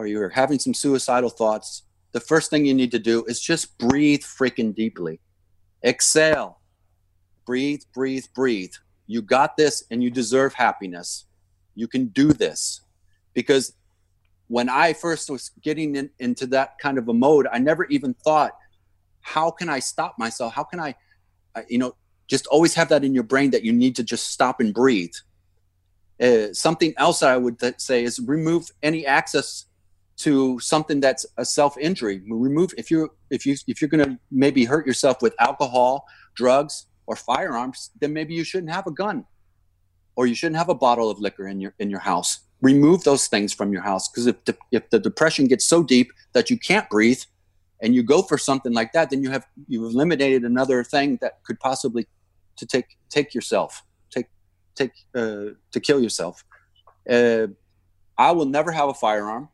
or 0.00 0.06
you're 0.06 0.28
having 0.30 0.58
some 0.58 0.74
suicidal 0.74 1.30
thoughts, 1.30 1.82
the 2.12 2.20
first 2.20 2.50
thing 2.50 2.64
you 2.64 2.74
need 2.74 2.90
to 2.90 2.98
do 2.98 3.24
is 3.24 3.40
just 3.40 3.78
breathe 3.78 4.22
freaking 4.22 4.74
deeply. 4.74 5.20
Exhale. 5.84 6.58
Breathe, 7.46 7.82
breathe, 7.94 8.24
breathe. 8.34 8.72
You 9.06 9.22
got 9.22 9.56
this 9.56 9.84
and 9.90 10.02
you 10.02 10.10
deserve 10.10 10.54
happiness 10.54 11.26
you 11.74 11.88
can 11.88 12.06
do 12.06 12.32
this 12.32 12.82
because 13.34 13.72
when 14.48 14.68
i 14.68 14.92
first 14.92 15.30
was 15.30 15.50
getting 15.62 15.96
in, 15.96 16.10
into 16.18 16.46
that 16.46 16.78
kind 16.80 16.98
of 16.98 17.08
a 17.08 17.14
mode 17.14 17.46
i 17.52 17.58
never 17.58 17.84
even 17.86 18.14
thought 18.14 18.52
how 19.22 19.50
can 19.50 19.68
i 19.68 19.78
stop 19.78 20.14
myself 20.18 20.52
how 20.52 20.64
can 20.64 20.80
i 20.80 20.94
you 21.68 21.78
know 21.78 21.94
just 22.28 22.46
always 22.46 22.74
have 22.74 22.88
that 22.88 23.02
in 23.02 23.14
your 23.14 23.24
brain 23.24 23.50
that 23.50 23.64
you 23.64 23.72
need 23.72 23.96
to 23.96 24.02
just 24.02 24.28
stop 24.28 24.60
and 24.60 24.74
breathe 24.74 25.12
uh, 26.20 26.52
something 26.52 26.92
else 26.96 27.22
i 27.22 27.36
would 27.36 27.58
th- 27.58 27.74
say 27.78 28.04
is 28.04 28.20
remove 28.20 28.70
any 28.82 29.06
access 29.06 29.66
to 30.24 30.58
something 30.60 31.00
that's 31.00 31.24
a 31.36 31.44
self-injury 31.44 32.22
remove 32.28 32.70
if 32.76 32.90
you're 32.90 33.10
if 33.30 33.46
you 33.46 33.54
if 33.66 33.80
you're 33.80 33.88
going 33.88 34.04
to 34.04 34.18
maybe 34.30 34.64
hurt 34.64 34.86
yourself 34.86 35.22
with 35.22 35.34
alcohol 35.38 36.04
drugs 36.34 36.86
or 37.06 37.16
firearms 37.16 37.90
then 38.00 38.12
maybe 38.12 38.34
you 38.34 38.44
shouldn't 38.44 38.72
have 38.72 38.86
a 38.86 38.90
gun 38.90 39.24
or 40.20 40.26
you 40.26 40.34
shouldn't 40.34 40.56
have 40.56 40.68
a 40.68 40.74
bottle 40.74 41.10
of 41.10 41.18
liquor 41.18 41.48
in 41.48 41.60
your 41.60 41.74
in 41.78 41.90
your 41.90 42.00
house. 42.00 42.40
Remove 42.60 43.04
those 43.04 43.26
things 43.26 43.54
from 43.54 43.72
your 43.72 43.80
house 43.80 44.06
because 44.08 44.26
if 44.26 44.44
the, 44.44 44.54
if 44.70 44.90
the 44.90 44.98
depression 44.98 45.46
gets 45.46 45.64
so 45.66 45.82
deep 45.82 46.12
that 46.34 46.50
you 46.50 46.58
can't 46.58 46.88
breathe, 46.90 47.22
and 47.80 47.94
you 47.94 48.02
go 48.02 48.20
for 48.20 48.36
something 48.36 48.74
like 48.74 48.92
that, 48.92 49.08
then 49.08 49.22
you 49.22 49.30
have 49.30 49.46
you've 49.66 49.94
eliminated 49.94 50.44
another 50.44 50.84
thing 50.84 51.18
that 51.22 51.42
could 51.44 51.58
possibly 51.58 52.06
to 52.56 52.66
take 52.66 52.98
take 53.08 53.34
yourself 53.34 53.82
take 54.10 54.26
take 54.74 54.92
uh, 55.14 55.56
to 55.72 55.80
kill 55.80 56.02
yourself. 56.02 56.44
Uh, 57.08 57.46
I 58.18 58.32
will 58.32 58.44
never 58.44 58.72
have 58.72 58.90
a 58.90 58.94
firearm. 58.94 59.48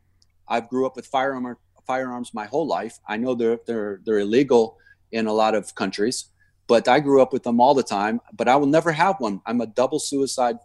I 0.47 0.59
grew 0.61 0.85
up 0.85 0.95
with 0.95 1.07
firearm 1.07 1.57
firearms 1.85 2.33
my 2.33 2.45
whole 2.45 2.67
life. 2.67 2.99
I 3.07 3.17
know 3.17 3.33
they're 3.33 3.59
they're 3.65 4.01
they're 4.03 4.19
illegal 4.19 4.77
in 5.11 5.27
a 5.27 5.33
lot 5.33 5.55
of 5.55 5.73
countries, 5.75 6.25
but 6.67 6.87
I 6.87 6.99
grew 6.99 7.21
up 7.21 7.31
with 7.31 7.43
them 7.43 7.61
all 7.61 7.73
the 7.73 7.83
time. 7.83 8.19
But 8.33 8.47
I 8.47 8.55
will 8.57 8.67
never 8.67 8.91
have 8.91 9.15
one. 9.19 9.41
I'm 9.45 9.61
a 9.61 9.67
double 9.67 9.99
suicide 9.99 10.57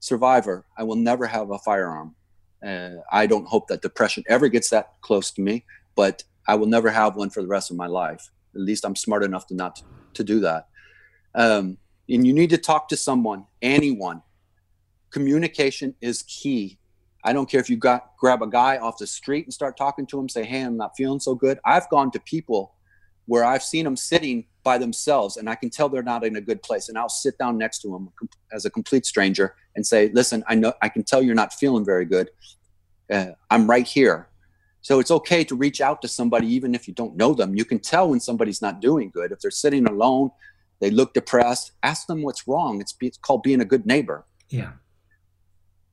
survivor. 0.00 0.64
I 0.76 0.82
will 0.84 0.96
never 0.96 1.26
have 1.26 1.50
a 1.50 1.58
firearm. 1.58 2.14
Uh, 2.64 2.96
I 3.10 3.26
don't 3.26 3.46
hope 3.46 3.68
that 3.68 3.82
depression 3.82 4.24
ever 4.28 4.48
gets 4.48 4.70
that 4.70 4.94
close 5.00 5.30
to 5.32 5.40
me, 5.40 5.64
but 5.94 6.24
I 6.46 6.54
will 6.56 6.66
never 6.66 6.90
have 6.90 7.16
one 7.16 7.30
for 7.30 7.42
the 7.42 7.48
rest 7.48 7.70
of 7.70 7.76
my 7.76 7.86
life. 7.86 8.30
At 8.54 8.60
least 8.60 8.84
I'm 8.84 8.96
smart 8.96 9.22
enough 9.22 9.46
to 9.48 9.54
not 9.54 9.82
to 10.14 10.24
do 10.24 10.40
that. 10.40 10.68
Um, 11.34 11.78
and 12.08 12.26
you 12.26 12.32
need 12.32 12.50
to 12.50 12.58
talk 12.58 12.88
to 12.88 12.96
someone, 12.96 13.44
anyone. 13.62 14.22
Communication 15.10 15.94
is 16.00 16.22
key. 16.22 16.78
I 17.28 17.34
don't 17.34 17.48
care 17.48 17.60
if 17.60 17.68
you 17.68 17.76
got 17.76 18.16
grab 18.16 18.40
a 18.40 18.46
guy 18.46 18.78
off 18.78 18.96
the 18.96 19.06
street 19.06 19.44
and 19.44 19.52
start 19.52 19.76
talking 19.76 20.06
to 20.06 20.18
him, 20.18 20.30
say, 20.30 20.44
"Hey, 20.46 20.62
I'm 20.62 20.78
not 20.78 20.96
feeling 20.96 21.20
so 21.20 21.34
good." 21.34 21.58
I've 21.62 21.86
gone 21.90 22.10
to 22.12 22.20
people 22.20 22.72
where 23.26 23.44
I've 23.44 23.62
seen 23.62 23.84
them 23.84 23.96
sitting 23.96 24.46
by 24.64 24.78
themselves, 24.78 25.36
and 25.36 25.50
I 25.50 25.54
can 25.54 25.68
tell 25.68 25.90
they're 25.90 26.02
not 26.02 26.24
in 26.24 26.36
a 26.36 26.40
good 26.40 26.62
place, 26.62 26.88
and 26.88 26.96
I'll 26.96 27.10
sit 27.10 27.36
down 27.36 27.58
next 27.58 27.80
to 27.80 27.88
them 27.88 28.08
as 28.50 28.64
a 28.64 28.70
complete 28.70 29.04
stranger 29.04 29.54
and 29.76 29.86
say, 29.86 30.10
"Listen, 30.14 30.42
I 30.48 30.54
know 30.54 30.72
I 30.80 30.88
can 30.88 31.02
tell 31.02 31.22
you're 31.22 31.34
not 31.34 31.52
feeling 31.52 31.84
very 31.84 32.06
good. 32.06 32.30
Uh, 33.12 33.32
I'm 33.50 33.68
right 33.68 33.86
here." 33.86 34.28
So 34.80 34.98
it's 34.98 35.10
okay 35.10 35.44
to 35.44 35.54
reach 35.54 35.82
out 35.82 36.00
to 36.00 36.08
somebody 36.08 36.46
even 36.54 36.74
if 36.74 36.88
you 36.88 36.94
don't 36.94 37.14
know 37.14 37.34
them. 37.34 37.54
You 37.54 37.66
can 37.66 37.78
tell 37.78 38.08
when 38.08 38.20
somebody's 38.20 38.62
not 38.62 38.80
doing 38.80 39.10
good. 39.10 39.32
If 39.32 39.40
they're 39.40 39.50
sitting 39.50 39.86
alone, 39.86 40.30
they 40.80 40.90
look 40.90 41.12
depressed, 41.12 41.72
ask 41.82 42.06
them 42.06 42.22
what's 42.22 42.48
wrong. 42.48 42.80
It's, 42.80 42.94
it's 43.02 43.18
called 43.18 43.42
being 43.42 43.60
a 43.60 43.66
good 43.66 43.84
neighbor. 43.84 44.24
Yeah. 44.48 44.72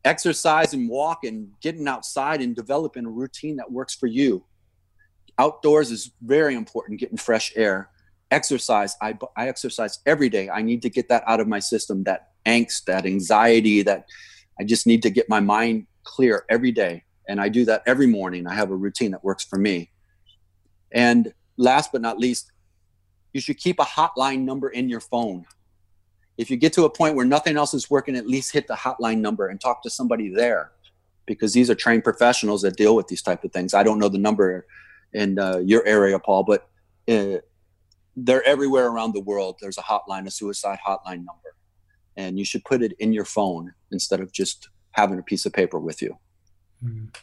Exercise 0.05 0.73
and 0.73 0.87
walk 0.87 1.23
and 1.23 1.49
getting 1.61 1.87
outside 1.87 2.41
and 2.41 2.55
developing 2.55 3.05
a 3.05 3.09
routine 3.09 3.57
that 3.57 3.71
works 3.71 3.95
for 3.95 4.07
you. 4.07 4.45
Outdoors 5.37 5.91
is 5.91 6.11
very 6.21 6.55
important, 6.55 6.99
getting 6.99 7.17
fresh 7.17 7.51
air. 7.55 7.89
Exercise, 8.31 8.95
I, 9.01 9.17
I 9.35 9.47
exercise 9.47 9.99
every 10.05 10.29
day. 10.29 10.49
I 10.49 10.61
need 10.61 10.81
to 10.83 10.89
get 10.89 11.09
that 11.09 11.23
out 11.27 11.39
of 11.39 11.47
my 11.47 11.59
system, 11.59 12.03
that 12.03 12.29
angst, 12.45 12.85
that 12.85 13.05
anxiety, 13.05 13.81
that 13.81 14.05
I 14.59 14.63
just 14.63 14.87
need 14.87 15.01
to 15.03 15.09
get 15.09 15.27
my 15.27 15.39
mind 15.39 15.87
clear 16.03 16.45
every 16.49 16.71
day. 16.71 17.03
And 17.27 17.41
I 17.41 17.49
do 17.49 17.65
that 17.65 17.83
every 17.85 18.07
morning. 18.07 18.47
I 18.47 18.53
have 18.53 18.71
a 18.71 18.75
routine 18.75 19.11
that 19.11 19.23
works 19.23 19.43
for 19.43 19.57
me. 19.57 19.89
And 20.93 21.33
last 21.57 21.91
but 21.91 22.01
not 22.01 22.19
least, 22.19 22.51
you 23.33 23.41
should 23.41 23.57
keep 23.57 23.79
a 23.79 23.83
hotline 23.83 24.45
number 24.45 24.69
in 24.69 24.87
your 24.87 25.01
phone. 25.01 25.45
If 26.37 26.51
you 26.51 26.57
get 26.57 26.73
to 26.73 26.83
a 26.83 26.89
point 26.89 27.15
where 27.15 27.25
nothing 27.25 27.57
else 27.57 27.73
is 27.73 27.89
working, 27.89 28.15
at 28.15 28.27
least 28.27 28.51
hit 28.51 28.67
the 28.67 28.73
hotline 28.75 29.19
number 29.19 29.47
and 29.47 29.59
talk 29.59 29.81
to 29.83 29.89
somebody 29.89 30.29
there 30.29 30.71
because 31.25 31.53
these 31.53 31.69
are 31.69 31.75
trained 31.75 32.03
professionals 32.03 32.61
that 32.61 32.75
deal 32.75 32.95
with 32.95 33.07
these 33.07 33.21
type 33.21 33.43
of 33.43 33.51
things. 33.51 33.73
I 33.73 33.83
don't 33.83 33.99
know 33.99 34.09
the 34.09 34.17
number 34.17 34.67
in 35.13 35.39
uh, 35.39 35.57
your 35.59 35.85
area, 35.85 36.19
Paul, 36.19 36.43
but 36.43 36.69
uh, 37.07 37.37
they're 38.15 38.43
everywhere 38.43 38.87
around 38.87 39.13
the 39.13 39.21
world. 39.21 39.57
There's 39.61 39.77
a 39.77 39.81
hotline, 39.81 40.27
a 40.27 40.31
suicide 40.31 40.79
hotline 40.85 41.23
number, 41.23 41.55
and 42.15 42.37
you 42.37 42.45
should 42.45 42.63
put 42.65 42.81
it 42.81 42.93
in 42.99 43.13
your 43.13 43.25
phone 43.25 43.73
instead 43.91 44.19
of 44.19 44.31
just 44.31 44.69
having 44.91 45.19
a 45.19 45.23
piece 45.23 45.45
of 45.45 45.53
paper 45.53 45.79
with 45.79 46.01
you. 46.01 46.17
Mm. 46.83 47.15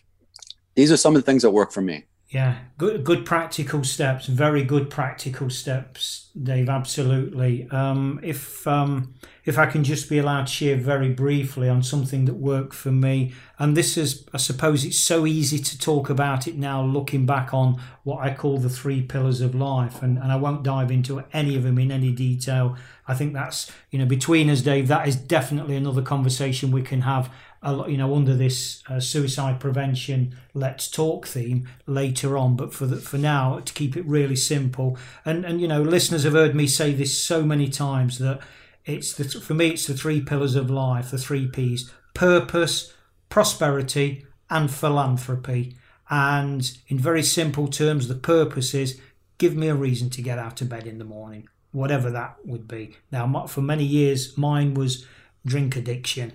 These 0.74 0.90
are 0.90 0.96
some 0.96 1.14
of 1.14 1.22
the 1.22 1.26
things 1.26 1.42
that 1.42 1.50
work 1.50 1.72
for 1.72 1.82
me. 1.82 2.06
Yeah, 2.32 2.56
good, 2.78 3.04
good 3.04 3.26
practical 3.26 3.84
steps. 3.84 4.24
Very 4.24 4.64
good 4.64 4.88
practical 4.88 5.50
steps, 5.50 6.30
Dave. 6.42 6.70
Absolutely. 6.70 7.68
Um, 7.70 8.20
if 8.22 8.66
um, 8.66 9.12
if 9.44 9.58
I 9.58 9.66
can 9.66 9.84
just 9.84 10.08
be 10.08 10.16
allowed 10.16 10.46
to 10.46 10.52
share 10.52 10.76
very 10.76 11.10
briefly 11.10 11.68
on 11.68 11.82
something 11.82 12.24
that 12.24 12.34
worked 12.34 12.72
for 12.72 12.90
me, 12.90 13.34
and 13.58 13.76
this 13.76 13.98
is, 13.98 14.26
I 14.32 14.38
suppose, 14.38 14.82
it's 14.82 14.98
so 14.98 15.26
easy 15.26 15.58
to 15.58 15.78
talk 15.78 16.08
about 16.08 16.48
it 16.48 16.56
now, 16.56 16.82
looking 16.82 17.26
back 17.26 17.52
on 17.52 17.78
what 18.02 18.20
I 18.20 18.32
call 18.32 18.56
the 18.56 18.70
three 18.70 19.02
pillars 19.02 19.42
of 19.42 19.54
life, 19.54 20.02
and, 20.02 20.16
and 20.16 20.32
I 20.32 20.36
won't 20.36 20.62
dive 20.62 20.90
into 20.90 21.22
any 21.34 21.54
of 21.54 21.64
them 21.64 21.78
in 21.78 21.90
any 21.90 22.12
detail. 22.12 22.78
I 23.06 23.12
think 23.12 23.34
that's 23.34 23.70
you 23.90 23.98
know 23.98 24.06
between 24.06 24.48
us, 24.48 24.62
Dave. 24.62 24.88
That 24.88 25.06
is 25.06 25.16
definitely 25.16 25.76
another 25.76 26.00
conversation 26.00 26.70
we 26.70 26.80
can 26.80 27.02
have 27.02 27.30
you 27.64 27.96
know, 27.96 28.14
under 28.14 28.34
this 28.34 28.82
uh, 28.88 28.98
suicide 28.98 29.60
prevention 29.60 30.36
let's 30.54 30.90
talk 30.90 31.26
theme 31.26 31.68
later 31.86 32.36
on. 32.36 32.56
But 32.56 32.74
for 32.74 32.86
the, 32.86 32.96
for 32.96 33.18
now, 33.18 33.60
to 33.60 33.72
keep 33.72 33.96
it 33.96 34.04
really 34.06 34.36
simple, 34.36 34.98
and 35.24 35.44
and 35.44 35.60
you 35.60 35.68
know, 35.68 35.82
listeners 35.82 36.24
have 36.24 36.32
heard 36.32 36.54
me 36.54 36.66
say 36.66 36.92
this 36.92 37.22
so 37.22 37.44
many 37.44 37.68
times 37.68 38.18
that 38.18 38.40
it's 38.84 39.12
the 39.14 39.24
for 39.24 39.54
me 39.54 39.68
it's 39.68 39.86
the 39.86 39.94
three 39.94 40.20
pillars 40.20 40.56
of 40.56 40.70
life, 40.70 41.10
the 41.10 41.18
three 41.18 41.46
P's: 41.46 41.90
purpose, 42.14 42.94
prosperity, 43.28 44.26
and 44.50 44.70
philanthropy. 44.70 45.76
And 46.10 46.70
in 46.88 46.98
very 46.98 47.22
simple 47.22 47.68
terms, 47.68 48.08
the 48.08 48.14
purpose 48.14 48.74
is 48.74 49.00
give 49.38 49.56
me 49.56 49.68
a 49.68 49.74
reason 49.74 50.10
to 50.10 50.22
get 50.22 50.38
out 50.38 50.60
of 50.60 50.68
bed 50.68 50.86
in 50.86 50.98
the 50.98 51.04
morning, 51.04 51.48
whatever 51.70 52.10
that 52.10 52.36
would 52.44 52.68
be. 52.68 52.96
Now, 53.10 53.46
for 53.46 53.62
many 53.62 53.84
years, 53.84 54.36
mine 54.36 54.74
was 54.74 55.06
drink 55.46 55.74
addiction 55.74 56.34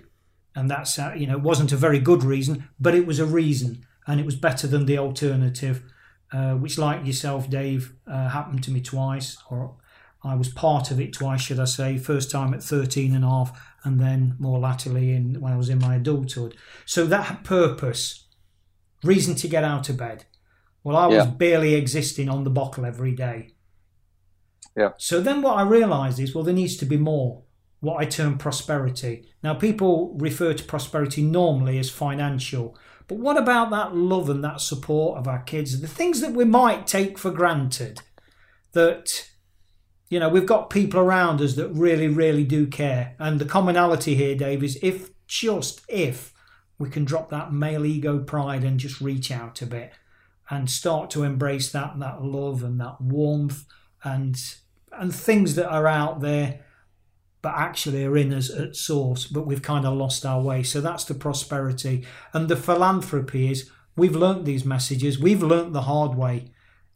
and 0.58 0.68
that's 0.68 0.98
uh, 0.98 1.14
you 1.16 1.26
know 1.26 1.38
wasn't 1.38 1.70
a 1.70 1.76
very 1.76 2.00
good 2.00 2.24
reason, 2.24 2.68
but 2.80 2.94
it 2.94 3.06
was 3.06 3.20
a 3.20 3.26
reason, 3.26 3.86
and 4.08 4.18
it 4.18 4.26
was 4.26 4.34
better 4.34 4.66
than 4.66 4.86
the 4.86 4.98
alternative, 4.98 5.82
uh, 6.32 6.54
which, 6.54 6.76
like 6.78 7.06
yourself, 7.06 7.48
Dave, 7.48 7.94
uh, 8.08 8.28
happened 8.28 8.64
to 8.64 8.72
me 8.72 8.80
twice, 8.80 9.38
or 9.48 9.76
I 10.24 10.34
was 10.34 10.48
part 10.48 10.90
of 10.90 11.00
it 11.00 11.12
twice, 11.12 11.42
should 11.42 11.60
I 11.60 11.64
say? 11.64 11.96
First 11.96 12.32
time 12.32 12.52
at 12.54 12.62
13 12.62 13.14
and 13.14 13.24
a 13.24 13.28
half, 13.28 13.76
and 13.84 14.00
then 14.00 14.34
more 14.40 14.58
latterly 14.58 15.12
in 15.12 15.40
when 15.40 15.52
I 15.52 15.56
was 15.56 15.68
in 15.68 15.78
my 15.78 15.94
adulthood. 15.94 16.56
So 16.86 17.06
that 17.06 17.44
purpose, 17.44 18.26
reason 19.04 19.36
to 19.36 19.48
get 19.48 19.62
out 19.62 19.88
of 19.88 19.96
bed. 19.96 20.24
Well, 20.82 20.96
I 20.96 21.06
was 21.06 21.24
yeah. 21.24 21.30
barely 21.30 21.74
existing 21.74 22.28
on 22.28 22.42
the 22.42 22.50
bottle 22.50 22.84
every 22.84 23.12
day. 23.12 23.54
Yeah. 24.76 24.90
So 24.96 25.20
then 25.20 25.40
what 25.40 25.56
I 25.56 25.62
realised 25.62 26.18
is, 26.18 26.34
well, 26.34 26.44
there 26.44 26.54
needs 26.54 26.76
to 26.78 26.86
be 26.86 26.96
more 26.96 27.42
what 27.80 28.00
I 28.00 28.04
term 28.04 28.38
prosperity. 28.38 29.28
Now, 29.42 29.54
people 29.54 30.14
refer 30.18 30.52
to 30.54 30.64
prosperity 30.64 31.22
normally 31.22 31.78
as 31.78 31.90
financial, 31.90 32.76
but 33.06 33.18
what 33.18 33.36
about 33.36 33.70
that 33.70 33.96
love 33.96 34.28
and 34.28 34.42
that 34.44 34.60
support 34.60 35.18
of 35.18 35.28
our 35.28 35.42
kids? 35.42 35.80
The 35.80 35.88
things 35.88 36.20
that 36.20 36.32
we 36.32 36.44
might 36.44 36.86
take 36.86 37.18
for 37.18 37.30
granted 37.30 38.02
that, 38.72 39.30
you 40.08 40.20
know, 40.20 40.28
we've 40.28 40.46
got 40.46 40.70
people 40.70 41.00
around 41.00 41.40
us 41.40 41.54
that 41.54 41.68
really, 41.68 42.08
really 42.08 42.44
do 42.44 42.66
care. 42.66 43.14
And 43.18 43.40
the 43.40 43.44
commonality 43.44 44.14
here, 44.14 44.34
Dave, 44.34 44.62
is 44.62 44.78
if 44.82 45.10
just 45.26 45.82
if 45.88 46.32
we 46.78 46.88
can 46.90 47.04
drop 47.04 47.30
that 47.30 47.52
male 47.52 47.84
ego 47.84 48.18
pride 48.18 48.64
and 48.64 48.78
just 48.78 49.00
reach 49.00 49.30
out 49.30 49.60
a 49.62 49.66
bit 49.66 49.92
and 50.50 50.70
start 50.70 51.10
to 51.10 51.22
embrace 51.22 51.70
that 51.72 51.98
that 51.98 52.22
love 52.22 52.62
and 52.62 52.80
that 52.80 53.00
warmth 53.00 53.64
and 54.02 54.36
and 54.92 55.14
things 55.14 55.54
that 55.54 55.68
are 55.68 55.86
out 55.86 56.20
there 56.20 56.64
but 57.40 57.54
actually 57.54 58.04
are 58.04 58.16
in 58.16 58.32
us 58.32 58.50
at 58.50 58.76
source, 58.76 59.26
but 59.26 59.46
we've 59.46 59.62
kind 59.62 59.86
of 59.86 59.96
lost 59.96 60.26
our 60.26 60.40
way. 60.40 60.62
So 60.62 60.80
that's 60.80 61.04
the 61.04 61.14
prosperity. 61.14 62.04
And 62.32 62.48
the 62.48 62.56
philanthropy 62.56 63.50
is 63.50 63.70
we've 63.96 64.16
learnt 64.16 64.44
these 64.44 64.64
messages, 64.64 65.18
we've 65.18 65.42
learnt 65.42 65.72
the 65.72 65.82
hard 65.82 66.16
way. 66.16 66.52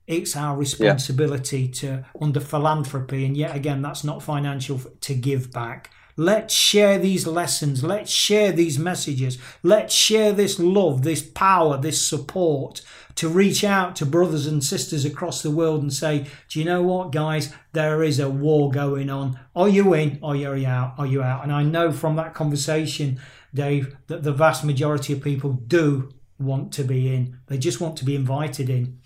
It's 0.07 0.37
our 0.37 0.57
responsibility 0.57 1.61
yeah. 1.61 1.72
to, 1.72 2.07
under 2.20 2.40
philanthropy, 2.40 3.24
and 3.24 3.37
yet 3.37 3.55
again, 3.55 3.83
that's 3.83 4.02
not 4.02 4.22
financial, 4.22 4.81
to 5.00 5.14
give 5.14 5.52
back. 5.52 5.90
Let's 6.16 6.52
share 6.52 6.98
these 6.98 7.26
lessons. 7.26 7.83
Let's 7.83 8.11
share 8.11 8.52
these 8.52 8.78
messages. 8.78 9.38
Let's 9.62 9.94
share 9.94 10.33
this 10.33 10.59
love, 10.59 11.02
this 11.02 11.22
power, 11.22 11.78
this 11.78 12.07
support 12.07 12.83
to 13.16 13.29
reach 13.29 13.64
out 13.64 13.96
to 13.96 14.07
brothers 14.07 14.46
and 14.46 14.62
sisters 14.62 15.05
across 15.05 15.42
the 15.42 15.51
world 15.51 15.83
and 15.83 15.92
say, 15.92 16.27
do 16.48 16.59
you 16.59 16.64
know 16.64 16.83
what, 16.83 17.12
guys? 17.12 17.53
There 17.72 18.03
is 18.03 18.18
a 18.18 18.29
war 18.29 18.70
going 18.70 19.11
on. 19.11 19.38
Are 19.55 19.68
you 19.68 19.94
in? 19.94 20.18
Are 20.22 20.37
you 20.37 20.66
out? 20.66 20.94
Are 20.98 21.07
you 21.07 21.22
out? 21.22 21.42
And 21.42 21.53
I 21.53 21.62
know 21.62 21.92
from 21.92 22.16
that 22.16 22.35
conversation, 22.35 23.20
Dave, 23.55 23.96
that 24.07 24.22
the 24.22 24.33
vast 24.33 24.64
majority 24.64 25.12
of 25.12 25.22
people 25.22 25.53
do 25.53 26.11
want 26.38 26.72
to 26.72 26.85
be 26.85 27.14
in. 27.14 27.38
They 27.46 27.59
just 27.59 27.81
want 27.81 27.96
to 27.98 28.05
be 28.05 28.14
invited 28.14 28.68
in. 28.68 29.01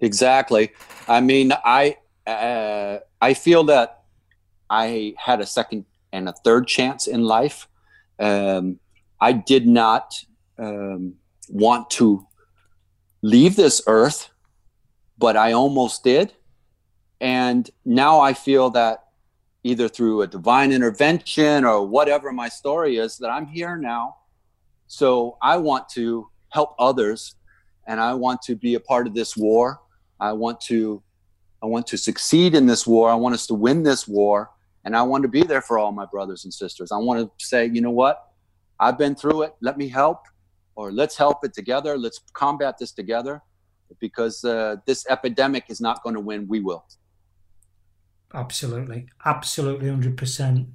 Exactly. 0.00 0.72
I 1.06 1.20
mean, 1.20 1.52
I 1.64 1.96
uh, 2.26 2.98
I 3.20 3.34
feel 3.34 3.64
that 3.64 4.02
I 4.68 5.14
had 5.16 5.40
a 5.40 5.46
second 5.46 5.84
and 6.12 6.28
a 6.28 6.32
third 6.44 6.66
chance 6.66 7.06
in 7.06 7.22
life. 7.22 7.68
Um, 8.18 8.80
I 9.20 9.32
did 9.32 9.66
not 9.66 10.24
um, 10.58 11.14
want 11.48 11.90
to 11.90 12.26
leave 13.22 13.56
this 13.56 13.80
earth, 13.86 14.30
but 15.16 15.36
I 15.36 15.52
almost 15.52 16.04
did. 16.04 16.34
And 17.20 17.70
now 17.84 18.20
I 18.20 18.34
feel 18.34 18.70
that 18.70 19.04
either 19.64 19.88
through 19.88 20.22
a 20.22 20.26
divine 20.26 20.72
intervention 20.72 21.64
or 21.64 21.86
whatever 21.86 22.32
my 22.32 22.48
story 22.48 22.96
is, 22.96 23.16
that 23.18 23.28
I'm 23.28 23.46
here 23.46 23.76
now. 23.76 24.16
So 24.88 25.38
I 25.40 25.56
want 25.56 25.88
to 25.90 26.28
help 26.48 26.74
others 26.78 27.36
and 27.86 28.00
I 28.00 28.14
want 28.14 28.42
to 28.42 28.56
be 28.56 28.74
a 28.74 28.80
part 28.80 29.06
of 29.06 29.14
this 29.14 29.36
war. 29.36 29.80
I 30.20 30.32
want 30.32 30.60
to 30.62 31.02
I 31.62 31.66
want 31.66 31.86
to 31.88 31.96
succeed 31.96 32.56
in 32.56 32.66
this 32.66 32.88
war. 32.88 33.08
I 33.08 33.14
want 33.14 33.36
us 33.36 33.46
to 33.46 33.54
win 33.54 33.84
this 33.84 34.08
war 34.08 34.50
and 34.84 34.96
I 34.96 35.02
want 35.02 35.22
to 35.22 35.28
be 35.28 35.44
there 35.44 35.62
for 35.62 35.78
all 35.78 35.92
my 35.92 36.06
brothers 36.06 36.44
and 36.44 36.52
sisters. 36.52 36.90
I 36.90 36.96
want 36.96 37.20
to 37.20 37.46
say, 37.46 37.66
you 37.66 37.80
know 37.80 37.92
what? 37.92 38.20
I've 38.80 38.98
been 38.98 39.14
through 39.14 39.42
it. 39.42 39.54
Let 39.60 39.78
me 39.78 39.88
help 39.88 40.24
or 40.74 40.92
let's 40.92 41.16
help 41.16 41.44
it 41.44 41.52
together. 41.54 41.96
Let's 41.98 42.20
combat 42.32 42.76
this 42.78 42.92
together 42.92 43.42
because 44.00 44.44
uh, 44.44 44.76
this 44.86 45.06
epidemic 45.08 45.64
is 45.68 45.80
not 45.80 46.02
going 46.02 46.14
to 46.14 46.20
win. 46.20 46.48
We 46.48 46.60
will. 46.60 46.84
Absolutely, 48.34 49.08
absolutely, 49.24 49.88
hundred 49.88 50.16
percent. 50.16 50.68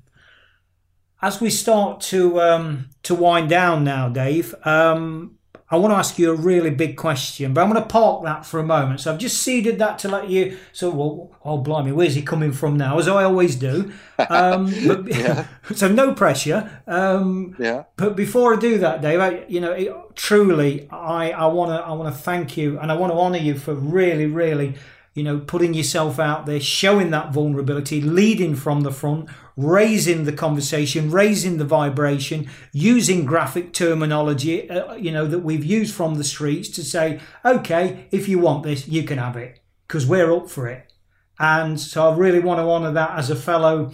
As 1.22 1.42
we 1.42 1.50
start 1.50 2.02
to 2.02 2.40
um, 2.40 2.90
to 3.04 3.16
wind 3.16 3.50
down 3.50 3.84
now, 3.84 4.10
Dave, 4.10 4.54
um, 4.64 5.37
I 5.70 5.76
want 5.76 5.92
to 5.92 5.98
ask 5.98 6.18
you 6.18 6.32
a 6.32 6.36
really 6.36 6.70
big 6.70 6.96
question, 6.96 7.54
but 7.54 7.62
I'm 7.62 7.70
going 7.70 7.82
to 7.82 7.90
park 7.90 8.24
that 8.24 8.46
for 8.46 8.58
a 8.60 8.64
moment. 8.64 9.02
So 9.02 9.12
I've 9.12 9.20
just 9.20 9.42
seeded 9.42 9.80
that 9.80 10.00
to 10.00 10.08
let 10.08 10.30
you. 10.30 10.58
So, 10.72 10.90
well, 10.90 11.32
oh 11.44 11.58
blimey, 11.58 11.92
where's 11.92 12.16
he 12.16 12.22
coming 12.22 12.54
from 12.54 12.78
now? 12.78 12.98
As 13.00 13.10
I 13.10 13.26
always 13.26 13.58
do. 13.58 13.92
Um, 14.30 14.74
but, 14.88 15.46
so 15.76 15.90
no 15.90 16.14
pressure. 16.14 16.82
Um, 16.88 17.56
yeah. 17.60 17.84
But 17.98 18.16
before 18.16 18.56
I 18.56 18.60
do 18.60 18.78
that, 18.78 19.02
Dave, 19.02 19.20
I, 19.20 19.44
you 19.50 19.60
know, 19.60 19.74
it, 19.74 19.94
truly, 20.16 20.88
I 20.90 21.32
I 21.32 21.48
want 21.48 21.72
to 21.72 21.86
I 21.86 21.92
want 21.92 22.16
to 22.16 22.22
thank 22.22 22.56
you 22.56 22.80
and 22.80 22.90
I 22.90 22.96
want 22.96 23.12
to 23.12 23.18
honour 23.18 23.38
you 23.38 23.58
for 23.58 23.74
really, 23.74 24.26
really 24.26 24.76
you 25.18 25.24
know, 25.24 25.40
putting 25.40 25.74
yourself 25.74 26.20
out 26.20 26.46
there, 26.46 26.60
showing 26.60 27.10
that 27.10 27.34
vulnerability, 27.34 28.00
leading 28.00 28.54
from 28.54 28.82
the 28.82 28.92
front, 28.92 29.28
raising 29.56 30.26
the 30.26 30.32
conversation, 30.32 31.10
raising 31.10 31.58
the 31.58 31.66
vibration, 31.66 32.48
using 32.72 33.26
graphic 33.26 33.74
terminology, 33.74 34.70
uh, 34.70 34.94
you 34.94 35.12
know, 35.12 35.26
that 35.26 35.40
we've 35.40 35.66
used 35.66 35.96
from 35.96 36.16
the 36.16 36.24
streets 36.24 36.70
to 36.70 36.84
say, 36.84 37.20
okay, 37.44 38.06
if 38.12 38.28
you 38.28 38.38
want 38.38 38.62
this, 38.62 38.88
you 38.88 39.02
can 39.02 39.18
have 39.18 39.36
it 39.36 39.60
because 39.88 40.06
we're 40.06 40.32
up 40.32 40.52
for 40.52 40.68
it. 40.68 40.94
And 41.40 41.80
so 41.80 42.12
I 42.12 42.16
really 42.16 42.40
want 42.40 42.60
to 42.60 42.70
honour 42.70 42.92
that 42.92 43.18
as 43.18 43.32
a 43.32 43.36
fellow. 43.36 43.94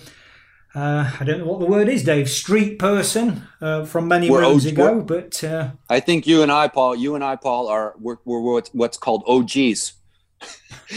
Uh, 0.76 1.10
I 1.18 1.24
don't 1.24 1.40
know 1.40 1.46
what 1.46 1.62
the 1.62 1.68
word 1.68 1.88
is, 1.88 2.04
Dave. 2.04 2.30
Street 2.30 2.80
person 2.80 3.44
uh, 3.62 3.86
from 3.86 4.10
many 4.10 4.30
moons 4.30 4.66
ago, 4.66 5.02
but 5.02 5.42
uh, 5.42 5.72
I 5.90 6.02
think 6.02 6.28
you 6.28 6.42
and 6.42 6.52
I, 6.52 6.68
Paul, 6.68 6.98
you 6.98 7.16
and 7.16 7.24
I, 7.24 7.38
Paul, 7.38 7.70
are 7.70 7.96
we're, 7.98 8.18
we're 8.26 8.62
what's 8.74 8.98
called 8.98 9.24
OGs. 9.26 9.94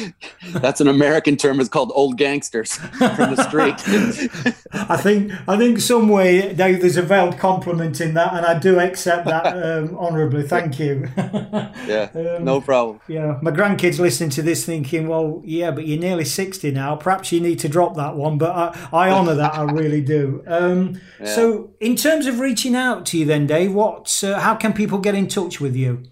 That's 0.52 0.80
an 0.80 0.88
American 0.88 1.36
term. 1.36 1.60
It's 1.60 1.68
called 1.68 1.92
old 1.94 2.16
gangsters 2.16 2.76
from 2.76 3.34
the 3.34 3.42
street. 3.42 4.54
I 4.72 4.96
think 4.96 5.32
I 5.48 5.56
think 5.56 5.80
some 5.80 6.08
way 6.08 6.52
Dave, 6.54 6.80
there's 6.80 6.96
a 6.96 7.02
veiled 7.02 7.38
compliment 7.38 8.00
in 8.00 8.14
that, 8.14 8.34
and 8.34 8.44
I 8.44 8.58
do 8.58 8.78
accept 8.78 9.26
that 9.26 9.46
um, 9.46 9.96
honourably. 9.98 10.46
Thank 10.46 10.78
you. 10.78 11.08
yeah, 11.16 12.10
um, 12.14 12.44
no 12.44 12.60
problem. 12.60 13.00
Yeah, 13.08 13.38
my 13.42 13.50
grandkids 13.50 13.98
listening 13.98 14.30
to 14.30 14.42
this 14.42 14.64
thinking, 14.64 15.08
well, 15.08 15.42
yeah, 15.44 15.70
but 15.70 15.86
you're 15.86 16.00
nearly 16.00 16.24
sixty 16.24 16.70
now. 16.70 16.96
Perhaps 16.96 17.32
you 17.32 17.40
need 17.40 17.58
to 17.60 17.68
drop 17.68 17.96
that 17.96 18.16
one. 18.16 18.38
But 18.38 18.50
I, 18.50 18.88
I 18.92 19.10
honour 19.10 19.34
that. 19.34 19.54
I 19.54 19.62
really 19.62 20.00
do. 20.00 20.42
Um, 20.46 21.00
yeah. 21.20 21.26
So, 21.26 21.70
in 21.80 21.96
terms 21.96 22.26
of 22.26 22.40
reaching 22.40 22.74
out 22.74 23.06
to 23.06 23.18
you, 23.18 23.24
then, 23.24 23.46
Dave, 23.46 23.72
what? 23.72 24.22
Uh, 24.22 24.40
how 24.40 24.54
can 24.54 24.72
people 24.72 24.98
get 24.98 25.14
in 25.14 25.28
touch 25.28 25.60
with 25.60 25.74
you? 25.76 26.02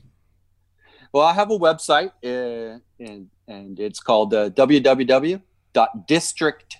Well, 1.14 1.24
I 1.24 1.32
have 1.32 1.50
a 1.52 1.58
website, 1.58 2.10
uh, 2.24 2.80
and 2.98 3.30
and 3.46 3.78
it's 3.78 4.00
called 4.00 4.34
uh, 4.34 4.50
www.district. 4.50 6.76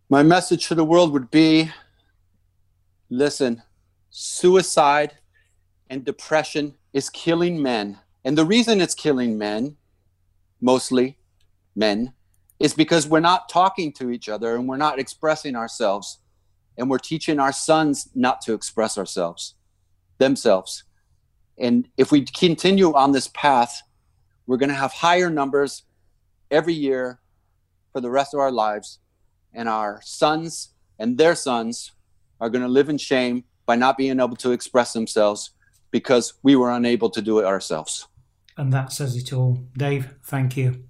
My 0.09 0.23
message 0.23 0.67
to 0.67 0.75
the 0.75 0.85
world 0.85 1.11
would 1.13 1.29
be 1.29 1.71
listen 3.09 3.61
suicide 4.09 5.13
and 5.89 6.05
depression 6.05 6.73
is 6.93 7.09
killing 7.09 7.61
men. 7.61 7.99
And 8.23 8.37
the 8.37 8.45
reason 8.45 8.79
it's 8.79 8.95
killing 8.95 9.37
men 9.37 9.75
mostly 10.61 11.17
men 11.75 12.13
is 12.59 12.73
because 12.73 13.07
we're 13.07 13.19
not 13.19 13.49
talking 13.49 13.91
to 13.93 14.11
each 14.11 14.29
other 14.29 14.55
and 14.55 14.67
we're 14.67 14.77
not 14.77 14.99
expressing 14.99 15.55
ourselves 15.55 16.19
and 16.77 16.89
we're 16.89 16.97
teaching 16.97 17.39
our 17.39 17.51
sons 17.51 18.09
not 18.15 18.41
to 18.41 18.53
express 18.53 18.97
ourselves 18.97 19.55
themselves. 20.17 20.83
And 21.57 21.87
if 21.97 22.11
we 22.11 22.23
continue 22.25 22.93
on 22.93 23.11
this 23.11 23.27
path 23.27 23.81
we're 24.47 24.57
going 24.57 24.69
to 24.69 24.75
have 24.75 24.93
higher 24.93 25.29
numbers 25.29 25.83
every 26.51 26.73
year 26.73 27.19
for 27.91 28.01
the 28.01 28.09
rest 28.09 28.33
of 28.33 28.39
our 28.39 28.51
lives. 28.51 28.99
And 29.53 29.69
our 29.69 30.01
sons 30.03 30.69
and 30.99 31.17
their 31.17 31.35
sons 31.35 31.91
are 32.39 32.49
going 32.49 32.61
to 32.61 32.67
live 32.67 32.89
in 32.89 32.97
shame 32.97 33.45
by 33.65 33.75
not 33.75 33.97
being 33.97 34.19
able 34.19 34.35
to 34.37 34.51
express 34.51 34.93
themselves 34.93 35.51
because 35.91 36.33
we 36.43 36.55
were 36.55 36.71
unable 36.71 37.09
to 37.09 37.21
do 37.21 37.39
it 37.39 37.45
ourselves. 37.45 38.07
And 38.57 38.71
that 38.73 38.91
says 38.91 39.15
it 39.15 39.33
all. 39.33 39.59
Dave 39.77 40.15
thank 40.23 40.57
you 40.57 40.83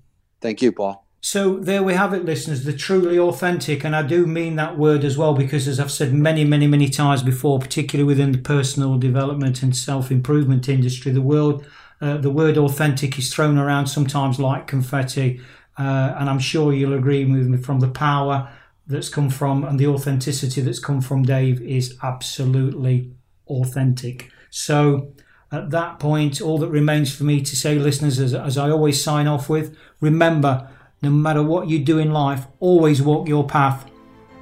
Thank 0.45 0.61
you, 0.61 0.71
Paul. 0.71 1.03
So 1.21 1.57
there 1.57 1.81
we 1.81 1.95
have 1.95 2.13
it, 2.13 2.23
listeners, 2.23 2.65
the 2.65 2.71
truly 2.71 3.17
authentic. 3.17 3.83
And 3.83 3.95
I 3.95 4.03
do 4.03 4.27
mean 4.27 4.57
that 4.57 4.77
word 4.77 5.03
as 5.03 5.17
well, 5.17 5.33
because 5.33 5.67
as 5.67 5.79
I've 5.79 5.89
said 5.89 6.13
many, 6.13 6.45
many, 6.45 6.67
many 6.67 6.87
times 6.87 7.23
before, 7.23 7.57
particularly 7.57 8.05
within 8.05 8.31
the 8.31 8.37
personal 8.37 8.99
development 8.99 9.63
and 9.63 9.75
self 9.75 10.11
improvement 10.11 10.69
industry, 10.69 11.11
the 11.11 11.19
world, 11.23 11.65
uh, 11.99 12.17
the 12.17 12.29
word 12.29 12.59
authentic 12.59 13.17
is 13.17 13.33
thrown 13.33 13.57
around 13.57 13.87
sometimes 13.87 14.39
like 14.39 14.67
confetti. 14.67 15.41
Uh, 15.79 16.13
and 16.19 16.29
I'm 16.29 16.37
sure 16.37 16.71
you'll 16.71 16.93
agree 16.93 17.25
with 17.25 17.47
me 17.47 17.57
from 17.57 17.79
the 17.79 17.87
power 17.87 18.47
that's 18.85 19.09
come 19.09 19.31
from 19.31 19.63
and 19.63 19.79
the 19.79 19.87
authenticity 19.87 20.61
that's 20.61 20.77
come 20.77 21.01
from 21.01 21.23
Dave 21.23 21.59
is 21.59 21.97
absolutely 22.03 23.09
authentic. 23.47 24.29
So 24.51 25.11
at 25.55 25.69
that 25.71 25.99
point, 25.99 26.41
all 26.41 26.57
that 26.59 26.69
remains 26.69 27.15
for 27.15 27.23
me 27.23 27.41
to 27.41 27.55
say, 27.55 27.79
listeners, 27.79 28.19
as, 28.19 28.33
as 28.33 28.57
I 28.57 28.69
always 28.69 29.01
sign 29.03 29.27
off 29.27 29.49
with, 29.49 29.75
remember, 30.01 30.69
no 31.01 31.09
matter 31.09 31.41
what 31.43 31.67
you 31.67 31.79
do 31.79 31.97
in 31.99 32.11
life, 32.11 32.45
always 32.59 33.01
walk 33.01 33.27
your 33.27 33.45
path 33.45 33.89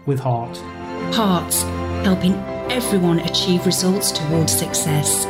with 0.05 0.19
heart. 0.19 0.57
Hearts, 1.15 1.63
helping 2.05 2.33
everyone 2.71 3.19
achieve 3.19 3.65
results 3.65 4.11
towards 4.11 4.51
success. 4.51 5.25